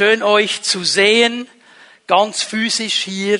[0.00, 1.46] Schön euch zu sehen,
[2.06, 3.38] ganz physisch hier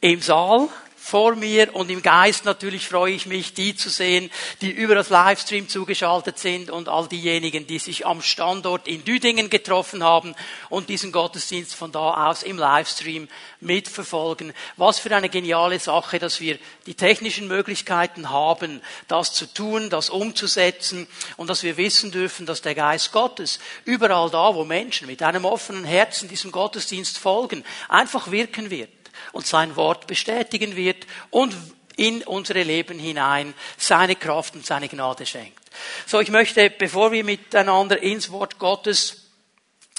[0.00, 0.68] im Saal
[1.08, 5.08] vor mir und im Geist natürlich freue ich mich, die zu sehen, die über das
[5.08, 10.34] Livestream zugeschaltet sind und all diejenigen, die sich am Standort in Düdingen getroffen haben
[10.68, 13.26] und diesen Gottesdienst von da aus im Livestream
[13.60, 14.52] mitverfolgen.
[14.76, 20.10] Was für eine geniale Sache, dass wir die technischen Möglichkeiten haben, das zu tun, das
[20.10, 21.06] umzusetzen
[21.38, 25.46] und dass wir wissen dürfen, dass der Geist Gottes überall da, wo Menschen mit einem
[25.46, 28.97] offenen Herzen diesem Gottesdienst folgen, einfach wirken wird
[29.32, 31.54] und sein Wort bestätigen wird und
[31.96, 35.58] in unsere Leben hinein seine Kraft und seine Gnade schenkt.
[36.06, 39.28] So, ich möchte, bevor wir miteinander ins Wort Gottes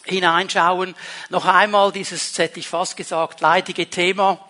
[0.06, 0.96] hineinschauen,
[1.30, 4.49] noch einmal dieses, hätte ich fast gesagt, leidige Thema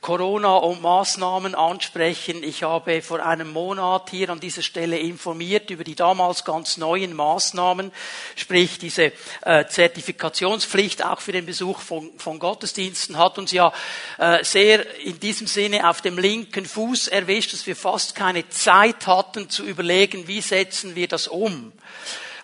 [0.00, 2.42] Corona und Maßnahmen ansprechen.
[2.44, 7.14] Ich habe vor einem Monat hier an dieser Stelle informiert über die damals ganz neuen
[7.14, 7.90] Maßnahmen,
[8.36, 13.72] sprich diese äh, Zertifikationspflicht auch für den Besuch von, von Gottesdiensten hat uns ja
[14.18, 19.06] äh, sehr in diesem Sinne auf dem linken Fuß erwischt, dass wir fast keine Zeit
[19.06, 21.72] hatten zu überlegen, wie setzen wir das um.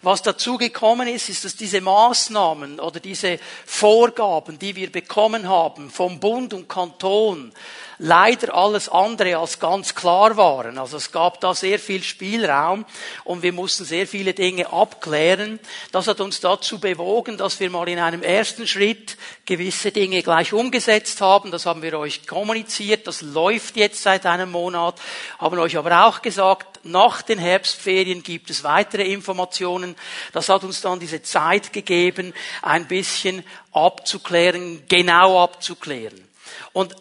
[0.04, 5.88] Was dazu gekommen ist, ist, dass diese Maßnahmen oder diese Vorgaben, die wir bekommen haben
[5.90, 7.52] vom Bund und Kanton,
[7.98, 10.78] leider alles andere als ganz klar waren.
[10.78, 12.84] Also es gab da sehr viel Spielraum
[13.24, 15.60] und wir mussten sehr viele Dinge abklären.
[15.92, 20.52] Das hat uns dazu bewogen, dass wir mal in einem ersten Schritt gewisse Dinge gleich
[20.52, 21.50] umgesetzt haben.
[21.50, 23.06] Das haben wir euch kommuniziert.
[23.06, 25.00] Das läuft jetzt seit einem Monat.
[25.38, 29.96] Haben euch aber auch gesagt, nach den Herbstferien gibt es weitere Informationen.
[30.32, 36.28] Das hat uns dann diese Zeit gegeben, ein bisschen abzuklären, genau abzuklären.
[36.72, 36.94] Und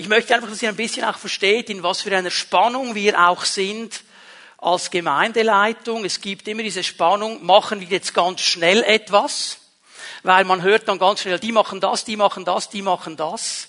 [0.00, 3.28] ich möchte einfach, dass ihr ein bisschen auch versteht, in was für einer Spannung wir
[3.28, 4.02] auch sind
[4.56, 6.06] als Gemeindeleitung.
[6.06, 9.58] Es gibt immer diese Spannung, machen wir jetzt ganz schnell etwas,
[10.22, 13.68] weil man hört dann ganz schnell, die machen das, die machen das, die machen das.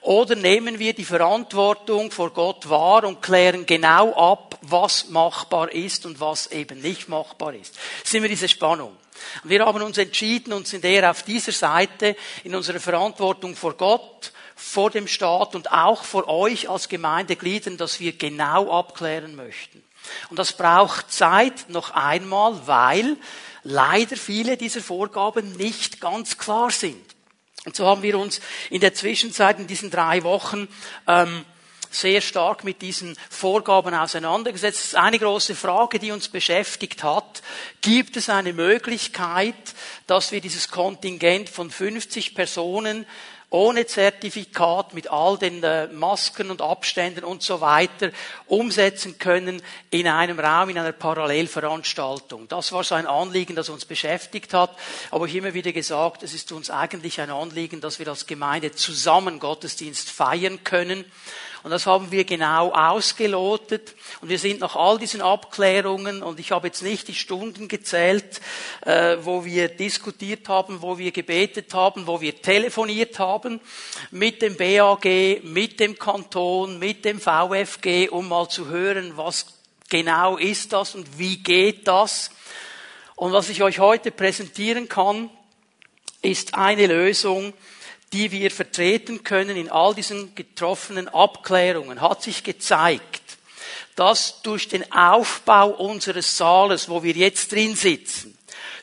[0.00, 6.06] Oder nehmen wir die Verantwortung vor Gott wahr und klären genau ab, was machbar ist
[6.06, 7.74] und was eben nicht machbar ist.
[8.00, 8.96] Das ist immer diese Spannung.
[9.44, 14.32] wir haben uns entschieden und sind eher auf dieser Seite in unserer Verantwortung vor Gott
[14.56, 19.84] vor dem Staat und auch vor euch als Gemeindegliedern, dass wir genau abklären möchten.
[20.30, 23.16] Und das braucht Zeit noch einmal, weil
[23.62, 27.04] leider viele dieser Vorgaben nicht ganz klar sind.
[27.66, 28.40] Und so haben wir uns
[28.70, 30.68] in der Zwischenzeit, in diesen drei Wochen,
[31.06, 31.44] ähm,
[31.90, 34.78] sehr stark mit diesen Vorgaben auseinandergesetzt.
[34.78, 37.42] Das ist eine große Frage, die uns beschäftigt hat.
[37.80, 39.54] Gibt es eine Möglichkeit,
[40.06, 43.06] dass wir dieses Kontingent von 50 Personen
[43.50, 48.10] ohne Zertifikat, mit all den äh, Masken und Abständen und so weiter
[48.46, 52.48] umsetzen können in einem Raum, in einer Parallelveranstaltung.
[52.48, 54.76] Das war so ein Anliegen, das uns beschäftigt hat.
[55.10, 58.72] Aber ich immer wieder gesagt, es ist uns eigentlich ein Anliegen, dass wir als Gemeinde
[58.72, 61.04] zusammen Gottesdienst feiern können
[61.62, 63.94] und das haben wir genau ausgelotet.
[64.20, 68.40] Und wir sind nach all diesen Abklärungen, und ich habe jetzt nicht die Stunden gezählt,
[68.84, 73.60] äh, wo wir diskutiert haben, wo wir gebetet haben, wo wir telefoniert haben
[74.10, 79.46] mit dem BAG, mit dem Kanton, mit dem VFG, um mal zu hören, was
[79.88, 82.30] genau ist das und wie geht das.
[83.14, 85.30] Und was ich euch heute präsentieren kann,
[86.22, 87.54] ist eine Lösung,
[88.12, 93.22] die wir vertreten können in all diesen getroffenen Abklärungen, hat sich gezeigt,
[93.96, 98.35] dass durch den Aufbau unseres Saales, wo wir jetzt drin sitzen,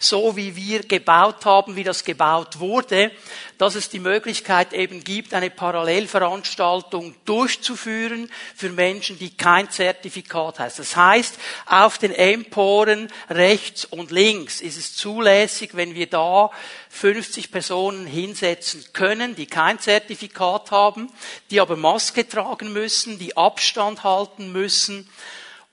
[0.03, 3.11] so wie wir gebaut haben, wie das gebaut wurde,
[3.57, 10.71] dass es die Möglichkeit eben gibt, eine Parallelveranstaltung durchzuführen für Menschen, die kein Zertifikat haben.
[10.75, 16.51] Das heißt, auf den Emporen rechts und links ist es zulässig, wenn wir da
[16.89, 21.11] 50 Personen hinsetzen können, die kein Zertifikat haben,
[21.49, 25.09] die aber Maske tragen müssen, die Abstand halten müssen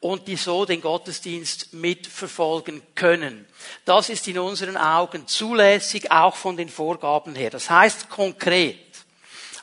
[0.01, 3.47] und die so den Gottesdienst mitverfolgen können.
[3.85, 7.51] Das ist in unseren Augen zulässig, auch von den Vorgaben her.
[7.51, 8.79] Das heißt konkret,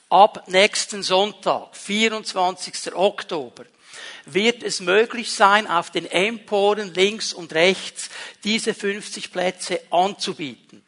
[0.09, 2.95] ab nächsten Sonntag, 24.
[2.95, 3.65] Oktober,
[4.25, 8.09] wird es möglich sein, auf den Emporen links und rechts
[8.43, 10.83] diese 50 Plätze anzubieten.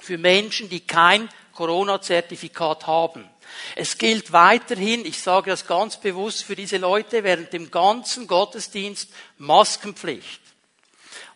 [0.00, 3.28] Für Menschen, die kein Corona-Zertifikat haben.
[3.76, 9.10] Es gilt weiterhin, ich sage das ganz bewusst für diese Leute, während dem ganzen Gottesdienst
[9.38, 10.40] Maskenpflicht,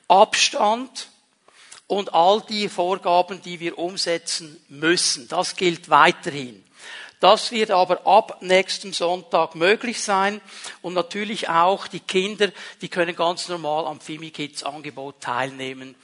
[0.08, 1.08] Abstand
[1.86, 5.28] und all die Vorgaben, die wir umsetzen müssen.
[5.28, 6.64] Das gilt weiterhin.
[7.20, 10.42] Das wird aber ab nächstem Sonntag möglich sein
[10.82, 12.50] und natürlich auch die Kinder,
[12.82, 15.94] die können ganz normal am Fimi Kids Angebot teilnehmen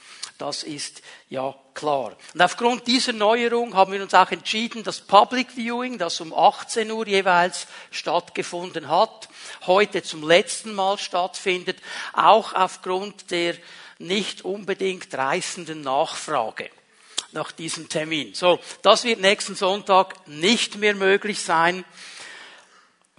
[0.41, 2.17] Das ist ja klar.
[2.33, 6.89] Und aufgrund dieser Neuerung haben wir uns auch entschieden, das Public Viewing, das um 18
[6.89, 9.29] Uhr jeweils stattgefunden hat,
[9.67, 11.77] heute zum letzten Mal stattfindet,
[12.13, 13.53] auch aufgrund der
[13.99, 16.71] nicht unbedingt reißenden Nachfrage
[17.33, 18.33] nach diesem Termin.
[18.33, 21.85] So, das wird nächsten Sonntag nicht mehr möglich sein.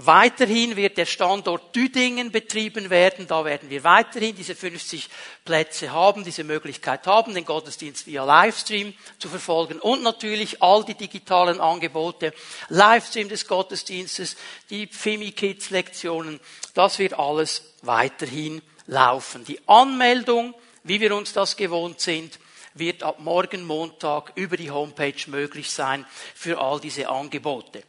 [0.05, 3.29] Weiterhin wird der Standort Düdingen betrieben werden.
[3.29, 5.09] Da werden wir weiterhin diese 50
[5.45, 10.97] Plätze haben, diese Möglichkeit haben, den Gottesdienst via Livestream zu verfolgen und natürlich all die
[10.97, 12.35] digitalen Angebote,
[12.69, 14.37] Livestream des Gottesdienstes,
[14.71, 16.41] die Fimi Kids Lektionen,
[16.75, 19.45] das wird alles weiterhin laufen.
[19.45, 22.41] Die Anmeldung, wie wir uns das gewohnt sind,
[22.75, 26.05] wird ab morgen Montag über die Homepage möglich sein
[26.35, 27.85] für all diese Angebote.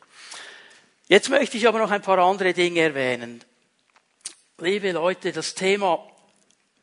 [1.09, 3.43] Jetzt möchte ich aber noch ein paar andere Dinge erwähnen.
[4.57, 6.09] Liebe Leute, das Thema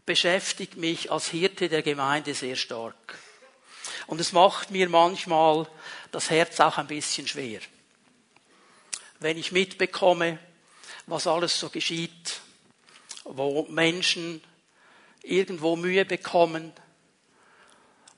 [0.05, 3.19] beschäftigt mich als Hirte der Gemeinde sehr stark.
[4.07, 5.67] Und es macht mir manchmal
[6.11, 7.61] das Herz auch ein bisschen schwer.
[9.21, 10.39] Wenn ich mitbekomme,
[11.07, 12.41] was alles so geschieht,
[13.25, 14.43] wo Menschen
[15.23, 16.75] irgendwo Mühe bekommen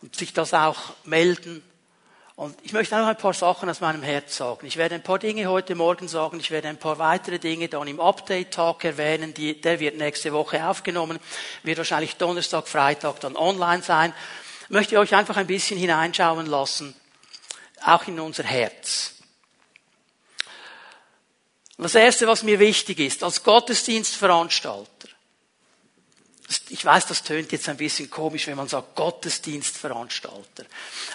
[0.00, 1.62] und sich das auch melden
[2.34, 4.66] und ich möchte auch ein paar Sachen aus meinem Herz sagen.
[4.66, 6.40] Ich werde ein paar Dinge heute Morgen sagen.
[6.40, 9.34] Ich werde ein paar weitere Dinge dann im Update-Tag erwähnen.
[9.34, 11.18] Die, der wird nächste Woche aufgenommen,
[11.62, 14.14] wird wahrscheinlich Donnerstag, Freitag dann online sein.
[14.64, 16.94] Ich möchte euch einfach ein bisschen hineinschauen lassen,
[17.84, 19.12] auch in unser Herz.
[21.76, 25.08] Das Erste, was mir wichtig ist, als Gottesdienstveranstalter,
[26.70, 30.64] ich weiß, das tönt jetzt ein bisschen komisch, wenn man sagt Gottesdienstveranstalter.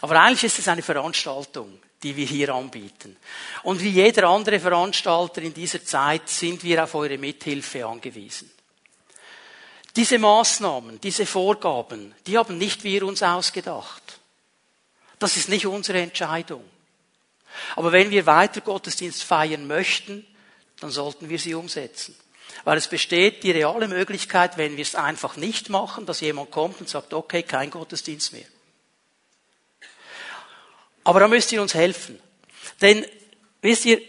[0.02, 3.18] Aber eigentlich ist es eine Veranstaltung, die wir hier anbieten.
[3.64, 8.52] Und wie jeder andere Veranstalter in dieser Zeit sind wir auf eure Mithilfe angewiesen.
[9.96, 14.20] Diese Maßnahmen, diese Vorgaben, die haben nicht wir uns ausgedacht.
[15.18, 16.64] Das ist nicht unsere Entscheidung.
[17.76, 20.26] Aber wenn wir weiter Gottesdienst feiern möchten,
[20.80, 22.16] dann sollten wir sie umsetzen.
[22.64, 26.80] Weil es besteht die reale Möglichkeit, wenn wir es einfach nicht machen, dass jemand kommt
[26.82, 28.46] und sagt, okay, kein Gottesdienst mehr.
[31.04, 32.20] Aber da müsst ihr uns helfen.
[32.82, 33.06] Denn,
[33.62, 34.02] wisst ihr,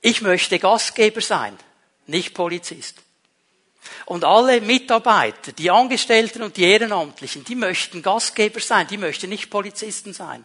[0.00, 1.58] ich möchte Gastgeber sein,
[2.06, 3.02] nicht Polizist.
[4.06, 9.50] Und alle Mitarbeiter, die Angestellten und die Ehrenamtlichen, die möchten Gastgeber sein, die möchten nicht
[9.50, 10.44] Polizisten sein.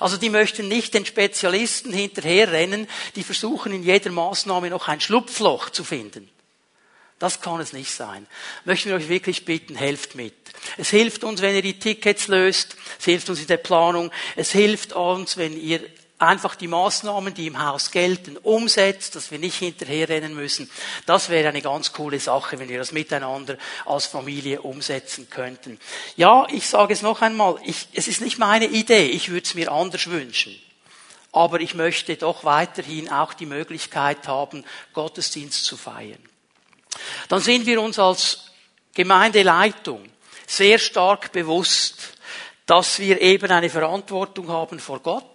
[0.00, 5.70] Also die möchten nicht den Spezialisten hinterherrennen, die versuchen in jeder Maßnahme noch ein Schlupfloch
[5.70, 6.30] zu finden.
[7.18, 8.26] Das kann es nicht sein.
[8.64, 10.34] Möchten wir euch wirklich bitten, helft mit.
[10.76, 12.76] Es hilft uns, wenn ihr die Tickets löst.
[12.98, 14.10] Es hilft uns in der Planung.
[14.36, 15.80] Es hilft uns, wenn ihr
[16.26, 20.70] einfach die Maßnahmen, die im Haus gelten, umsetzt, dass wir nicht hinterherrennen müssen.
[21.06, 25.78] Das wäre eine ganz coole Sache, wenn wir das miteinander als Familie umsetzen könnten.
[26.16, 29.54] Ja, ich sage es noch einmal, ich, es ist nicht meine Idee, ich würde es
[29.54, 30.54] mir anders wünschen.
[31.32, 36.22] Aber ich möchte doch weiterhin auch die Möglichkeit haben, Gottesdienst zu feiern.
[37.28, 38.52] Dann sind wir uns als
[38.94, 40.08] Gemeindeleitung
[40.46, 42.14] sehr stark bewusst,
[42.66, 45.33] dass wir eben eine Verantwortung haben vor Gott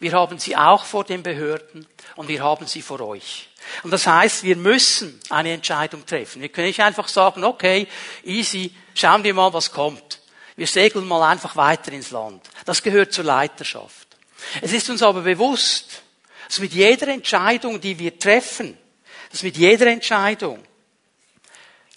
[0.00, 3.48] wir haben sie auch vor den Behörden und wir haben sie vor euch.
[3.82, 6.42] Und das heißt, wir müssen eine Entscheidung treffen.
[6.42, 7.88] Wir können nicht einfach sagen, okay,
[8.24, 10.20] easy, schauen wir mal, was kommt.
[10.56, 12.48] Wir segeln mal einfach weiter ins Land.
[12.64, 14.06] Das gehört zur Leiterschaft.
[14.60, 16.02] Es ist uns aber bewusst,
[16.46, 18.78] dass mit jeder Entscheidung, die wir treffen,
[19.30, 20.62] dass mit jeder Entscheidung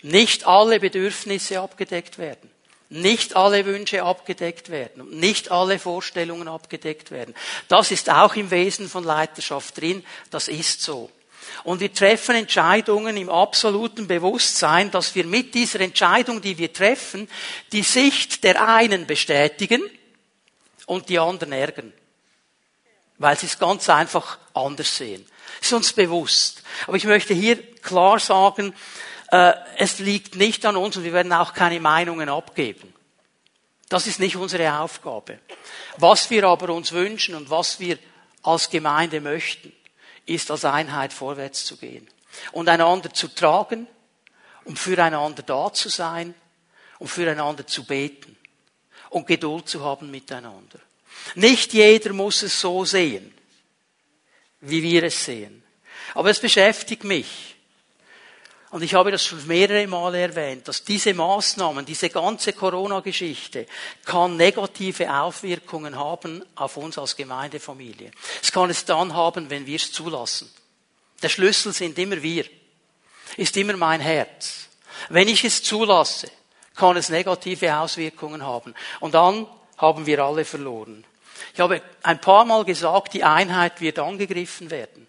[0.01, 2.49] nicht alle Bedürfnisse abgedeckt werden
[2.89, 7.36] nicht alle Wünsche abgedeckt werden und nicht alle Vorstellungen abgedeckt werden.
[7.67, 10.03] Das ist auch im Wesen von Leiterschaft drin.
[10.31, 11.12] Das ist so.
[11.63, 17.29] Und wir treffen Entscheidungen im absoluten Bewusstsein, dass wir mit dieser Entscheidung, die wir treffen,
[17.72, 19.84] die Sicht der einen bestätigen
[20.86, 21.93] und die anderen ärgern.
[23.17, 25.25] Weil sie es ganz einfach anders sehen.
[25.62, 26.63] ist uns bewusst.
[26.88, 28.74] Aber ich möchte hier klar sagen,
[29.31, 32.93] es liegt nicht an uns und wir werden auch keine Meinungen abgeben.
[33.89, 35.39] Das ist nicht unsere Aufgabe.
[35.98, 37.98] Was wir aber uns wünschen und was wir
[38.43, 39.74] als Gemeinde möchten,
[40.25, 42.07] ist als Einheit vorwärts zu gehen
[42.51, 43.88] und einander zu tragen
[44.63, 46.36] und füreinander da zu sein
[47.00, 48.38] und füreinander zu beten
[49.09, 50.79] und Geduld zu haben miteinander.
[51.36, 53.33] Nicht jeder muss es so sehen,
[54.62, 55.63] wie wir es sehen.
[56.13, 57.55] Aber es beschäftigt mich.
[58.71, 63.65] Und ich habe das schon mehrere Male erwähnt, dass diese Maßnahmen, diese ganze Corona-Geschichte
[64.05, 68.11] kann negative Auswirkungen haben auf uns als Gemeindefamilie.
[68.41, 70.51] Es kann es dann haben, wenn wir es zulassen.
[71.23, 72.45] Der Schlüssel sind immer wir.
[73.38, 74.67] Ist immer mein Herz.
[75.09, 76.29] Wenn ich es zulasse,
[76.75, 78.75] kann es negative Auswirkungen haben.
[78.99, 79.47] Und dann
[79.77, 81.05] haben wir alle verloren.
[81.53, 85.07] Ich habe ein paar Mal gesagt, die Einheit wird angegriffen werden.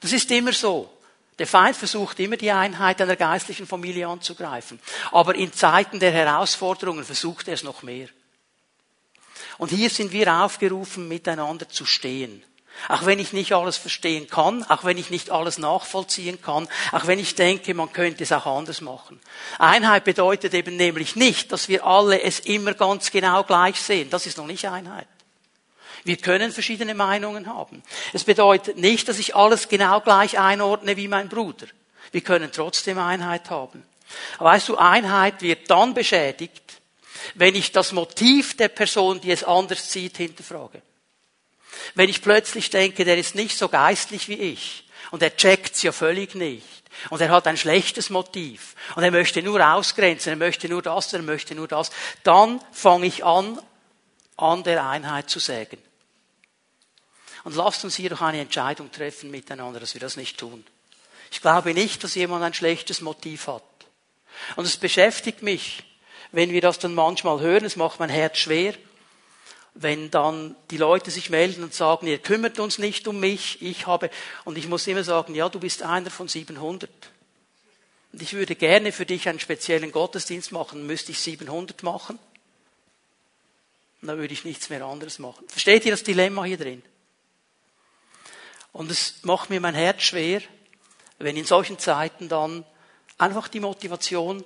[0.00, 0.90] Das ist immer so.
[1.38, 4.80] Der Feind versucht immer die Einheit einer geistlichen Familie anzugreifen.
[5.12, 8.08] Aber in Zeiten der Herausforderungen versucht er es noch mehr.
[9.58, 12.42] Und hier sind wir aufgerufen, miteinander zu stehen.
[12.88, 17.06] Auch wenn ich nicht alles verstehen kann, auch wenn ich nicht alles nachvollziehen kann, auch
[17.06, 19.18] wenn ich denke, man könnte es auch anders machen.
[19.58, 24.10] Einheit bedeutet eben nämlich nicht, dass wir alle es immer ganz genau gleich sehen.
[24.10, 25.08] Das ist noch nicht Einheit.
[26.06, 27.82] Wir können verschiedene Meinungen haben.
[28.12, 31.66] Es bedeutet nicht, dass ich alles genau gleich einordne wie mein Bruder.
[32.12, 33.82] Wir können trotzdem Einheit haben.
[34.38, 36.62] Aber weißt du, Einheit wird dann beschädigt,
[37.34, 40.80] wenn ich das Motiv der Person, die es anders sieht, hinterfrage.
[41.96, 45.90] Wenn ich plötzlich denke, der ist nicht so geistlich wie ich und er checkt's ja
[45.90, 46.64] völlig nicht
[47.10, 51.12] und er hat ein schlechtes Motiv und er möchte nur ausgrenzen, er möchte nur das,
[51.12, 51.90] er möchte nur das,
[52.22, 53.58] dann fange ich an,
[54.36, 55.78] an der Einheit zu sägen.
[57.46, 60.64] Und lasst uns hier doch eine Entscheidung treffen miteinander, dass wir das nicht tun.
[61.30, 63.62] Ich glaube nicht, dass jemand ein schlechtes Motiv hat.
[64.56, 65.84] Und es beschäftigt mich,
[66.32, 68.74] wenn wir das dann manchmal hören, es macht mein Herz schwer,
[69.74, 73.86] wenn dann die Leute sich melden und sagen, ihr kümmert uns nicht um mich, ich
[73.86, 74.10] habe,
[74.44, 76.90] und ich muss immer sagen, ja, du bist einer von 700.
[78.12, 82.18] Und ich würde gerne für dich einen speziellen Gottesdienst machen, müsste ich 700 machen.
[84.02, 85.46] Und dann würde ich nichts mehr anderes machen.
[85.46, 86.82] Versteht ihr das Dilemma hier drin?
[88.76, 90.42] Und es macht mir mein Herz schwer,
[91.18, 92.62] wenn in solchen Zeiten dann
[93.16, 94.44] einfach die Motivation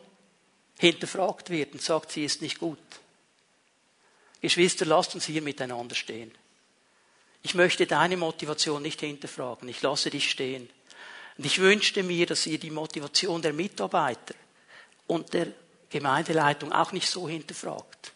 [0.78, 2.78] hinterfragt wird und sagt, sie ist nicht gut.
[4.40, 6.30] Geschwister, lasst uns hier miteinander stehen.
[7.42, 9.68] Ich möchte deine Motivation nicht hinterfragen.
[9.68, 10.70] Ich lasse dich stehen.
[11.36, 14.36] Und ich wünschte mir, dass ihr die Motivation der Mitarbeiter
[15.08, 15.48] und der
[15.88, 18.12] Gemeindeleitung auch nicht so hinterfragt,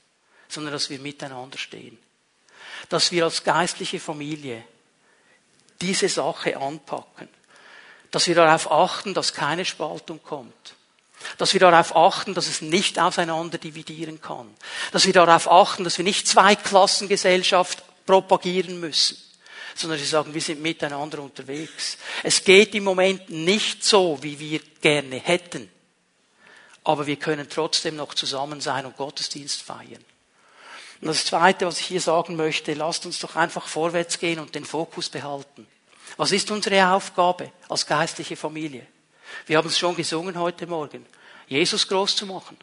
[0.47, 1.99] sondern dass wir miteinander stehen.
[2.89, 4.65] Dass wir als geistliche Familie
[5.81, 7.29] diese Sache anpacken.
[8.11, 10.75] Dass wir darauf achten, dass keine Spaltung kommt.
[11.39, 14.55] Dass wir darauf achten, dass es nicht auseinander dividieren kann.
[14.93, 19.17] Dass wir darauf achten, dass wir nicht Zweiklassengesellschaft propagieren müssen,
[19.75, 21.99] sondern sie sagen, wir sind miteinander unterwegs.
[22.23, 25.71] Es geht im Moment nicht so, wie wir gerne hätten.
[26.85, 30.05] Aber wir können trotzdem noch zusammen sein und Gottesdienst feiern.
[31.05, 34.55] Und das Zweite, was ich hier sagen möchte, lasst uns doch einfach vorwärts gehen und
[34.55, 35.67] den Fokus behalten.
[36.17, 38.87] Was ist unsere Aufgabe als geistliche Familie?
[39.45, 41.05] Wir haben es schon gesungen heute Morgen.
[41.47, 42.57] Jesus groß zu machen.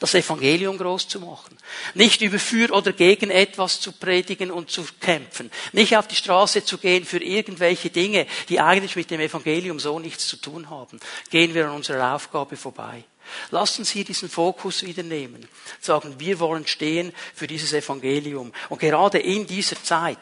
[0.00, 1.56] Das Evangelium groß zu machen.
[1.94, 5.50] Nicht über für oder gegen etwas zu predigen und zu kämpfen.
[5.72, 9.98] Nicht auf die Straße zu gehen für irgendwelche Dinge, die eigentlich mit dem Evangelium so
[9.98, 11.00] nichts zu tun haben.
[11.30, 13.04] Gehen wir an unserer Aufgabe vorbei.
[13.50, 15.48] Lasst uns hier diesen Fokus wieder nehmen.
[15.80, 18.52] Sagen, wir wollen stehen für dieses Evangelium.
[18.68, 20.18] Und gerade in dieser Zeit,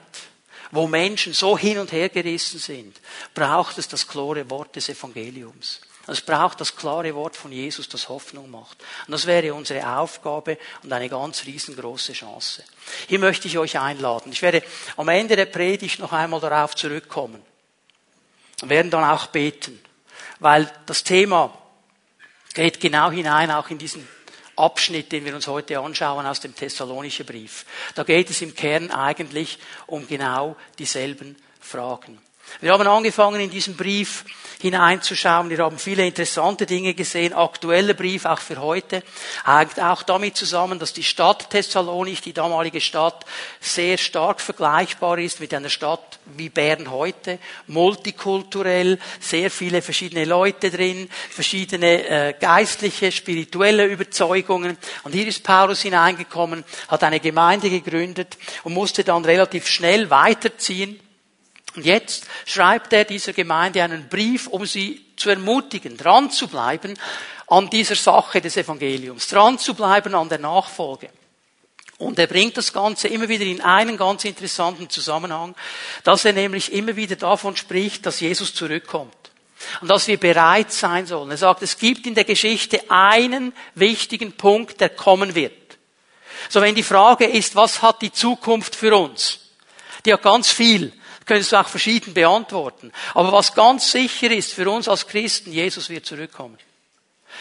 [0.70, 3.00] wo Menschen so hin und her gerissen sind,
[3.34, 5.80] braucht es das klare Wort des Evangeliums.
[6.06, 8.78] Es braucht das klare Wort von Jesus, das Hoffnung macht.
[9.06, 12.62] Und das wäre unsere Aufgabe und eine ganz riesengroße Chance.
[13.08, 14.30] Hier möchte ich euch einladen.
[14.32, 14.62] Ich werde
[14.96, 17.42] am Ende der Predigt noch einmal darauf zurückkommen.
[18.60, 19.80] Wir werden dann auch beten,
[20.40, 21.56] weil das Thema
[22.52, 24.06] geht genau hinein auch in diesen
[24.56, 27.66] Abschnitt, den wir uns heute anschauen aus dem Thessalonischen Brief.
[27.94, 32.20] Da geht es im Kern eigentlich um genau dieselben Fragen.
[32.60, 34.24] Wir haben angefangen in diesem Brief
[34.60, 35.50] hineinzuschauen.
[35.50, 37.32] Wir haben viele interessante Dinge gesehen.
[37.32, 39.02] Aktueller Brief auch für heute
[39.44, 43.26] hängt auch damit zusammen, dass die Stadt Thessalonich, die damalige Stadt,
[43.60, 47.40] sehr stark vergleichbar ist mit einer Stadt wie Bern heute.
[47.66, 54.78] Multikulturell, sehr viele verschiedene Leute drin, verschiedene äh, geistliche, spirituelle Überzeugungen.
[55.02, 61.00] Und hier ist Paulus hineingekommen, hat eine Gemeinde gegründet und musste dann relativ schnell weiterziehen
[61.76, 66.94] und jetzt schreibt er dieser Gemeinde einen Brief, um sie zu ermutigen, dran zu bleiben
[67.48, 71.10] an dieser Sache des Evangeliums, dran zu bleiben an der Nachfolge.
[71.98, 75.54] Und er bringt das Ganze immer wieder in einen ganz interessanten Zusammenhang,
[76.02, 79.14] dass er nämlich immer wieder davon spricht, dass Jesus zurückkommt.
[79.80, 81.30] Und dass wir bereit sein sollen.
[81.30, 85.52] Er sagt, es gibt in der Geschichte einen wichtigen Punkt, der kommen wird.
[86.50, 89.38] So wenn die Frage ist, was hat die Zukunft für uns?
[90.04, 90.92] Die hat ganz viel
[91.26, 92.92] könntest du auch verschieden beantworten.
[93.14, 96.58] Aber was ganz sicher ist für uns als Christen, Jesus wird zurückkommen.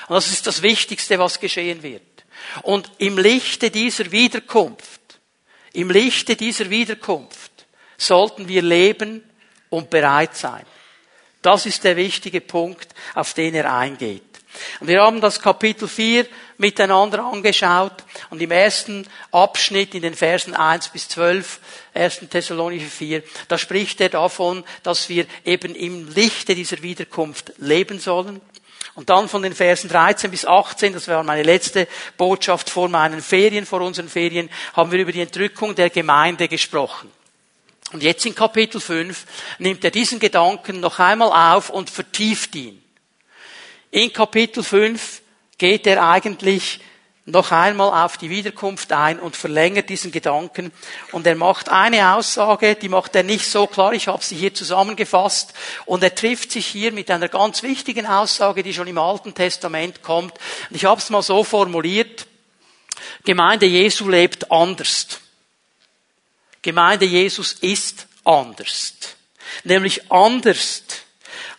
[0.08, 2.02] Und das ist das Wichtigste, was geschehen wird.
[2.64, 5.02] Und im Lichte dieser Wiederkunft,
[5.74, 7.52] im Lichte dieser Wiederkunft
[7.98, 9.24] sollten wir leben
[9.70, 10.66] und bereit sein.
[11.42, 14.24] Das ist der wichtige Punkt, auf den er eingeht.
[14.80, 16.28] Und wir haben das Kapitel 4
[16.64, 18.04] miteinander angeschaut.
[18.30, 21.60] Und im ersten Abschnitt, in den Versen 1 bis 12,
[21.94, 22.22] 1.
[22.30, 28.42] Thessalonicher 4, da spricht er davon, dass wir eben im Lichte dieser Wiederkunft leben sollen.
[28.96, 33.22] Und dann von den Versen 13 bis 18, das war meine letzte Botschaft vor meinen
[33.22, 37.12] Ferien, vor unseren Ferien, haben wir über die Entrückung der Gemeinde gesprochen.
[37.92, 39.26] Und jetzt in Kapitel 5
[39.60, 42.82] nimmt er diesen Gedanken noch einmal auf und vertieft ihn.
[43.92, 45.23] In Kapitel 5
[45.58, 46.80] geht er eigentlich
[47.26, 50.74] noch einmal auf die Wiederkunft ein und verlängert diesen Gedanken.
[51.14, 54.54] Und er macht eine Aussage, die macht er nicht so klar, ich habe sie hier
[54.54, 55.54] zusammengefasst.
[55.86, 60.04] Und er trifft sich hier mit einer ganz wichtigen Aussage, die schon im Alten Testament
[60.04, 60.34] kommt.
[60.70, 62.28] Und ich habe es mal so formuliert,
[63.24, 65.20] Gemeinde Jesu lebt anders.
[66.62, 68.94] Gemeinde Jesus ist anders.
[69.64, 70.84] Nämlich anders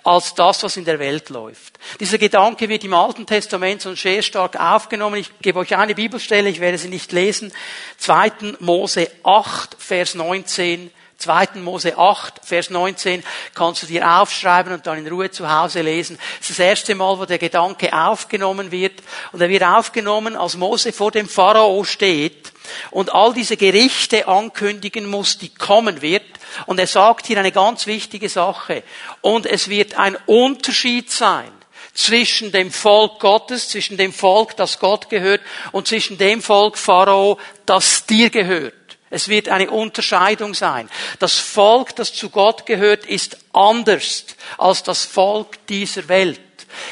[0.04, 1.78] als das, was in der Welt läuft.
[1.98, 5.16] Dieser Gedanke wird im Alten Testament so sehr stark aufgenommen.
[5.16, 7.52] Ich gebe euch eine Bibelstelle, ich werde sie nicht lesen.
[7.98, 8.56] 2.
[8.60, 10.90] Mose 8, Vers 19.
[11.16, 11.48] 2.
[11.54, 13.22] Mose 8, Vers 19
[13.54, 16.18] kannst du dir aufschreiben und dann in Ruhe zu Hause lesen.
[16.38, 19.02] Das ist das erste Mal, wo der Gedanke aufgenommen wird.
[19.32, 22.53] Und er wird aufgenommen, als Mose vor dem Pharao steht
[22.90, 26.24] und all diese Gerichte ankündigen muss, die kommen wird.
[26.66, 28.82] Und er sagt hier eine ganz wichtige Sache.
[29.20, 31.50] Und es wird ein Unterschied sein
[31.94, 35.40] zwischen dem Volk Gottes, zwischen dem Volk, das Gott gehört,
[35.72, 38.74] und zwischen dem Volk Pharao, das dir gehört.
[39.10, 40.90] Es wird eine Unterscheidung sein.
[41.20, 44.24] Das Volk, das zu Gott gehört, ist anders
[44.58, 46.40] als das Volk dieser Welt.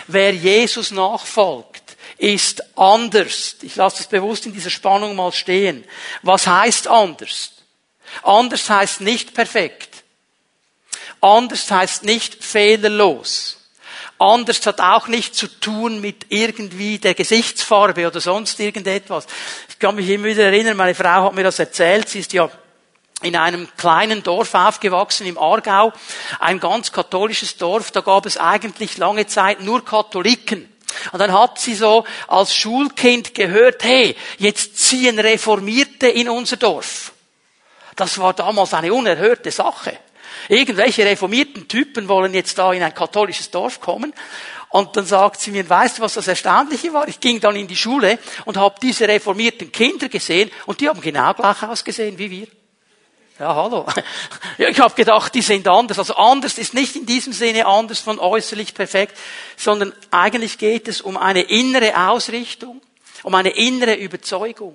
[0.07, 1.82] Wer Jesus nachfolgt,
[2.19, 3.57] ist anders.
[3.62, 5.85] Ich lasse das bewusst in dieser Spannung mal stehen.
[6.23, 7.52] Was heißt anders?
[8.23, 10.04] Anders heißt nicht perfekt.
[11.21, 13.59] Anders heißt nicht fehlerlos.
[14.19, 19.26] Anders hat auch nichts zu tun mit irgendwie der Gesichtsfarbe oder sonst irgendetwas.
[19.69, 22.49] Ich kann mich immer wieder erinnern, meine Frau hat mir das erzählt, sie ist ja
[23.23, 25.92] in einem kleinen Dorf aufgewachsen im Aargau,
[26.38, 30.71] ein ganz katholisches Dorf, da gab es eigentlich lange Zeit nur Katholiken.
[31.12, 37.12] Und dann hat sie so als Schulkind gehört, hey, jetzt ziehen Reformierte in unser Dorf.
[37.96, 39.98] Das war damals eine unerhörte Sache.
[40.48, 44.12] Irgendwelche reformierten Typen wollen jetzt da in ein katholisches Dorf kommen.
[44.70, 47.07] Und dann sagt sie mir, weißt du, was das Erstaunliche war?
[47.07, 51.00] Ich ging dann in die Schule und habe diese reformierten Kinder gesehen und die haben
[51.00, 52.46] genau gleich ausgesehen wie wir.
[53.38, 53.87] Ja, hallo.
[54.59, 55.99] Ja, ich habe gedacht, die sind anders.
[55.99, 59.16] Also anders ist nicht in diesem Sinne anders von äußerlich perfekt,
[59.57, 62.83] sondern eigentlich geht es um eine innere Ausrichtung,
[63.23, 64.75] um eine innere Überzeugung.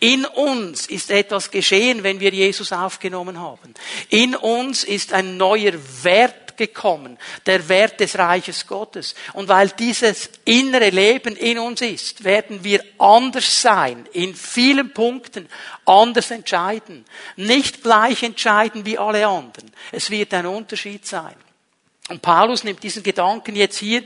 [0.00, 3.74] In uns ist etwas geschehen, wenn wir Jesus aufgenommen haben.
[4.08, 9.14] In uns ist ein neuer Wert gekommen, der Wert des Reiches Gottes.
[9.32, 15.48] Und weil dieses innere Leben in uns ist, werden wir anders sein, in vielen Punkten
[15.86, 17.04] anders entscheiden.
[17.36, 19.72] Nicht gleich entscheiden wie alle anderen.
[19.90, 21.34] Es wird ein Unterschied sein.
[22.08, 24.02] Und Paulus nimmt diesen Gedanken jetzt hier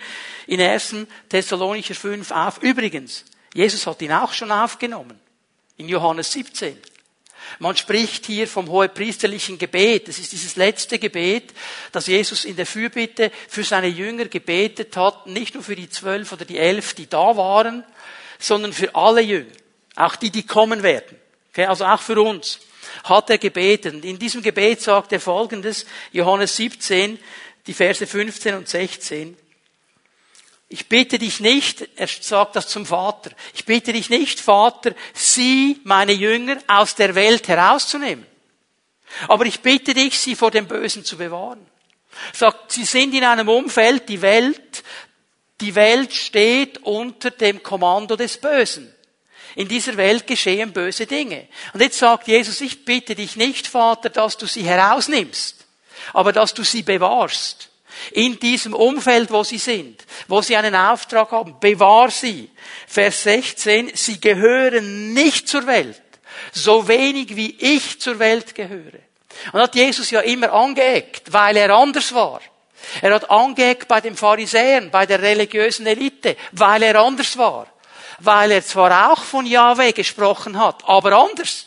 [0.47, 0.95] in 1.
[1.29, 2.63] Thessalonicher 5 auf.
[2.63, 5.19] Übrigens, Jesus hat ihn auch schon aufgenommen.
[5.77, 6.79] In Johannes 17.
[7.59, 10.09] Man spricht hier vom hohepriesterlichen Gebet.
[10.09, 11.53] Das ist dieses letzte Gebet,
[11.93, 15.27] das Jesus in der Fürbitte für seine Jünger gebetet hat.
[15.27, 17.85] Nicht nur für die zwölf oder die elf, die da waren,
[18.39, 19.53] sondern für alle Jünger.
[19.97, 21.17] Auch die, die kommen werden.
[21.53, 22.59] Okay, also auch für uns
[23.05, 23.95] hat er gebetet.
[23.95, 27.19] Und in diesem Gebet sagt er folgendes, Johannes 17,
[27.67, 29.37] die Verse 15 und 16.
[30.69, 35.81] Ich bitte dich nicht, er sagt das zum Vater, ich bitte dich nicht, Vater, sie,
[35.85, 38.27] meine Jünger, aus der Welt herauszunehmen.
[39.29, 41.65] Aber ich bitte dich, sie vor dem Bösen zu bewahren.
[42.33, 44.83] Sagt, sie sind in einem Umfeld, die Welt,
[45.61, 48.93] die Welt steht unter dem Kommando des Bösen.
[49.57, 51.47] In dieser Welt geschehen böse Dinge.
[51.73, 55.65] Und jetzt sagt Jesus, ich bitte dich nicht, Vater, dass du sie herausnimmst,
[56.13, 57.71] aber dass du sie bewahrst
[58.13, 61.57] in diesem Umfeld, wo sie sind, wo sie einen Auftrag haben.
[61.61, 62.51] Bewahr sie.
[62.87, 66.03] Vers 16, sie gehören nicht zur Welt,
[66.53, 69.01] so wenig wie ich zur Welt gehöre.
[69.53, 72.41] Und hat Jesus ja immer angeeckt, weil er anders war.
[73.01, 77.67] Er hat angeeckt bei den Pharisäern, bei der religiösen Elite, weil er anders war.
[78.21, 81.67] Weil er zwar auch von Yahweh gesprochen hat, aber anders.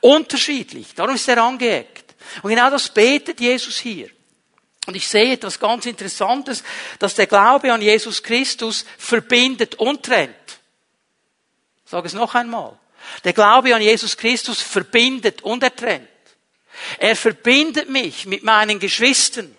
[0.00, 0.94] Unterschiedlich.
[0.94, 2.14] Darum ist er angeeckt.
[2.42, 4.08] Und genau das betet Jesus hier.
[4.86, 6.64] Und ich sehe etwas ganz Interessantes,
[6.98, 10.34] dass der Glaube an Jesus Christus verbindet und trennt.
[11.84, 12.78] Ich sage es noch einmal.
[13.24, 16.08] Der Glaube an Jesus Christus verbindet und er trennt.
[16.98, 19.54] Er verbindet mich mit meinen Geschwistern,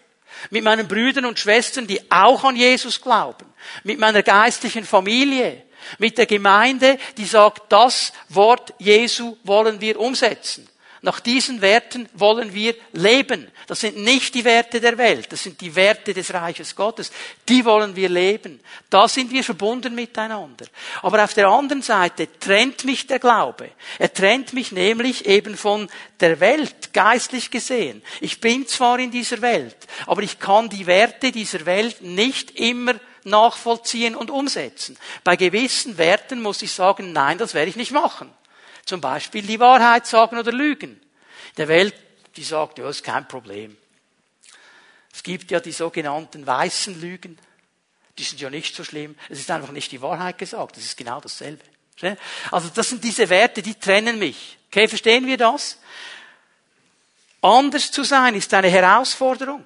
[0.50, 3.46] mit meinen Brüdern und Schwestern, die auch an Jesus glauben,
[3.84, 5.64] mit meiner geistlichen Familie,
[5.98, 10.68] Mit der Gemeinde, die sagt, das Wort Jesu wollen wir umsetzen.
[11.02, 13.52] Nach diesen Werten wollen wir leben.
[13.68, 17.12] Das sind nicht die Werte der Welt, das sind die Werte des Reiches Gottes.
[17.48, 18.60] Die wollen wir leben.
[18.90, 20.66] Da sind wir verbunden miteinander.
[21.02, 23.70] Aber auf der anderen Seite trennt mich der Glaube.
[24.00, 28.02] Er trennt mich nämlich eben von der Welt, geistlich gesehen.
[28.22, 32.96] Ich bin zwar in dieser Welt, aber ich kann die Werte dieser Welt nicht immer
[33.24, 34.98] nachvollziehen und umsetzen.
[35.24, 38.30] Bei gewissen Werten muss ich sagen, nein, das werde ich nicht machen.
[38.86, 41.00] Zum Beispiel die Wahrheit sagen oder lügen.
[41.58, 41.94] Der Welt,
[42.36, 43.78] die sagt, ja, ist kein Problem.
[45.14, 47.38] Es gibt ja die sogenannten weißen Lügen.
[48.18, 49.16] Die sind ja nicht so schlimm.
[49.30, 50.78] Es ist einfach nicht die Wahrheit gesagt.
[50.78, 51.64] Es ist genau dasselbe.
[52.52, 54.58] Also das sind diese Werte, die trennen mich.
[54.68, 55.78] Okay, verstehen wir das?
[57.42, 59.66] Anders zu sein ist eine Herausforderung.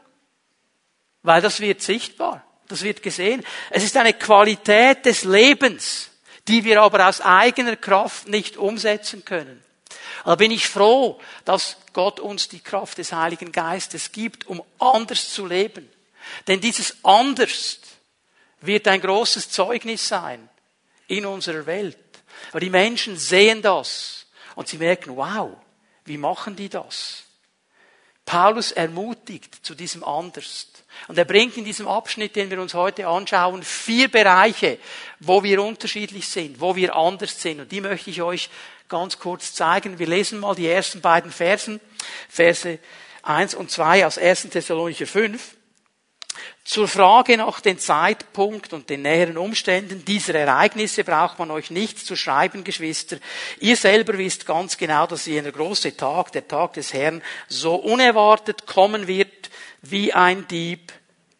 [1.24, 2.44] Weil das wird sichtbar.
[2.68, 3.46] Das wird gesehen.
[3.70, 6.12] Es ist eine Qualität des Lebens
[6.48, 9.64] die wir aber aus eigener Kraft nicht umsetzen können.
[10.26, 15.32] Da bin ich froh, dass Gott uns die Kraft des Heiligen Geistes gibt, um anders
[15.34, 15.90] zu leben.
[16.48, 17.80] Denn dieses anders
[18.62, 20.50] wird ein großes Zeugnis sein
[21.08, 21.98] in unserer Welt.
[22.52, 25.56] Aber die Menschen sehen das und sie merken, wow,
[26.06, 27.24] wie machen die das?
[28.26, 30.68] Paulus ermutigt zu diesem anders.
[31.08, 34.80] Und er bringt in diesem Abschnitt, den wir uns heute anschauen, vier Bereiche,
[35.22, 37.62] wo wir unterschiedlich sind, wo wir anders sind.
[37.62, 38.50] Und die möchte ich euch
[38.90, 40.00] ganz kurz zeigen.
[40.00, 41.80] Wir lesen mal die ersten beiden Versen,
[42.30, 42.80] Verse
[43.24, 44.50] 1 und 2 aus 1.
[44.50, 45.56] Thessalonicher 5.
[46.64, 52.04] Zur Frage nach dem Zeitpunkt und den näheren Umständen dieser Ereignisse braucht man euch nichts
[52.04, 53.18] zu schreiben, Geschwister.
[53.60, 58.68] Ihr selber wisst ganz genau, dass jener große Tag, der Tag des Herrn, so unerwartet
[58.68, 59.50] kommen wird
[59.82, 60.92] wie ein Dieb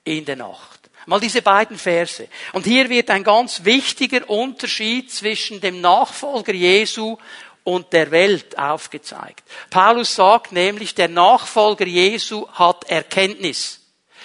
[0.06, 0.77] in der Nacht.
[1.08, 2.28] Mal diese beiden Verse.
[2.52, 7.16] Und hier wird ein ganz wichtiger Unterschied zwischen dem Nachfolger Jesu
[7.64, 9.44] und der Welt aufgezeigt.
[9.70, 13.80] Paulus sagt nämlich, der Nachfolger Jesu hat Erkenntnis.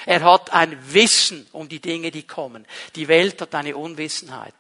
[0.07, 2.67] Er hat ein Wissen um die Dinge, die kommen.
[2.97, 4.53] Die Welt hat eine Unwissenheit.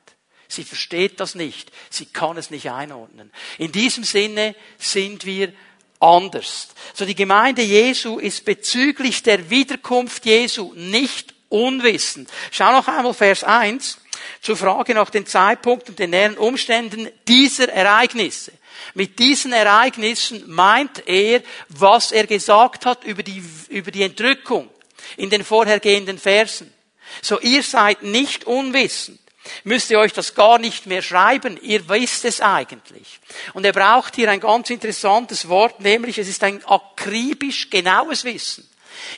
[0.46, 1.72] Sie versteht das nicht.
[1.90, 3.32] Sie kann es nicht einordnen.
[3.58, 5.52] In diesem Sinne sind wir
[5.98, 6.68] anders.
[6.94, 12.30] So die Gemeinde Jesu ist bezüglich der Wiederkunft Jesu nicht unwissend.
[12.50, 13.98] Schau noch einmal Vers 1
[14.40, 18.52] zur Frage nach dem Zeitpunkt und den näheren Umständen dieser Ereignisse.
[18.94, 24.68] Mit diesen Ereignissen meint er, was er gesagt hat über die, über die Entrückung
[25.16, 26.72] in den vorhergehenden Versen.
[27.20, 29.20] So ihr seid nicht unwissend.
[29.64, 33.18] Müsst ihr euch das gar nicht mehr schreiben, ihr wisst es eigentlich.
[33.54, 38.68] Und er braucht hier ein ganz interessantes Wort, nämlich es ist ein akribisch genaues Wissen.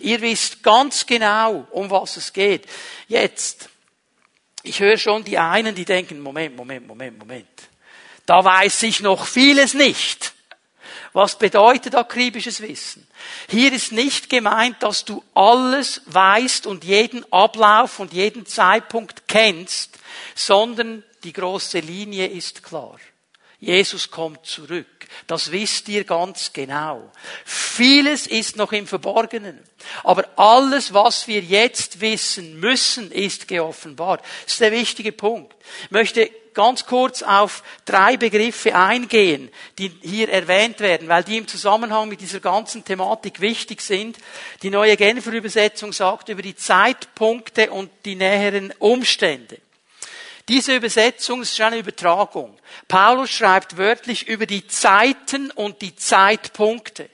[0.01, 2.67] Ihr wisst ganz genau, um was es geht.
[3.09, 3.69] Jetzt,
[4.63, 7.49] ich höre schon die einen, die denken, Moment, Moment, Moment, Moment.
[8.27, 10.33] Da weiß ich noch vieles nicht.
[11.13, 13.07] Was bedeutet akribisches Wissen?
[13.49, 19.99] Hier ist nicht gemeint, dass du alles weißt und jeden Ablauf und jeden Zeitpunkt kennst,
[20.35, 22.99] sondern die große Linie ist klar.
[23.61, 24.87] Jesus kommt zurück.
[25.27, 27.11] Das wisst ihr ganz genau.
[27.45, 29.62] Vieles ist noch im Verborgenen.
[30.03, 34.23] Aber alles, was wir jetzt wissen müssen, ist geoffenbart.
[34.45, 35.55] Das ist der wichtige Punkt.
[35.85, 41.49] Ich möchte ganz kurz auf drei Begriffe eingehen, die hier erwähnt werden, weil die im
[41.49, 44.17] Zusammenhang mit dieser ganzen Thematik wichtig sind.
[44.62, 49.59] Die neue Genfer Übersetzung sagt über die Zeitpunkte und die näheren Umstände.
[50.49, 52.59] Diese Übersetzung ist eine Übertragung.
[52.87, 57.09] Paulus schreibt wörtlich über die Zeiten und die Zeitpunkte.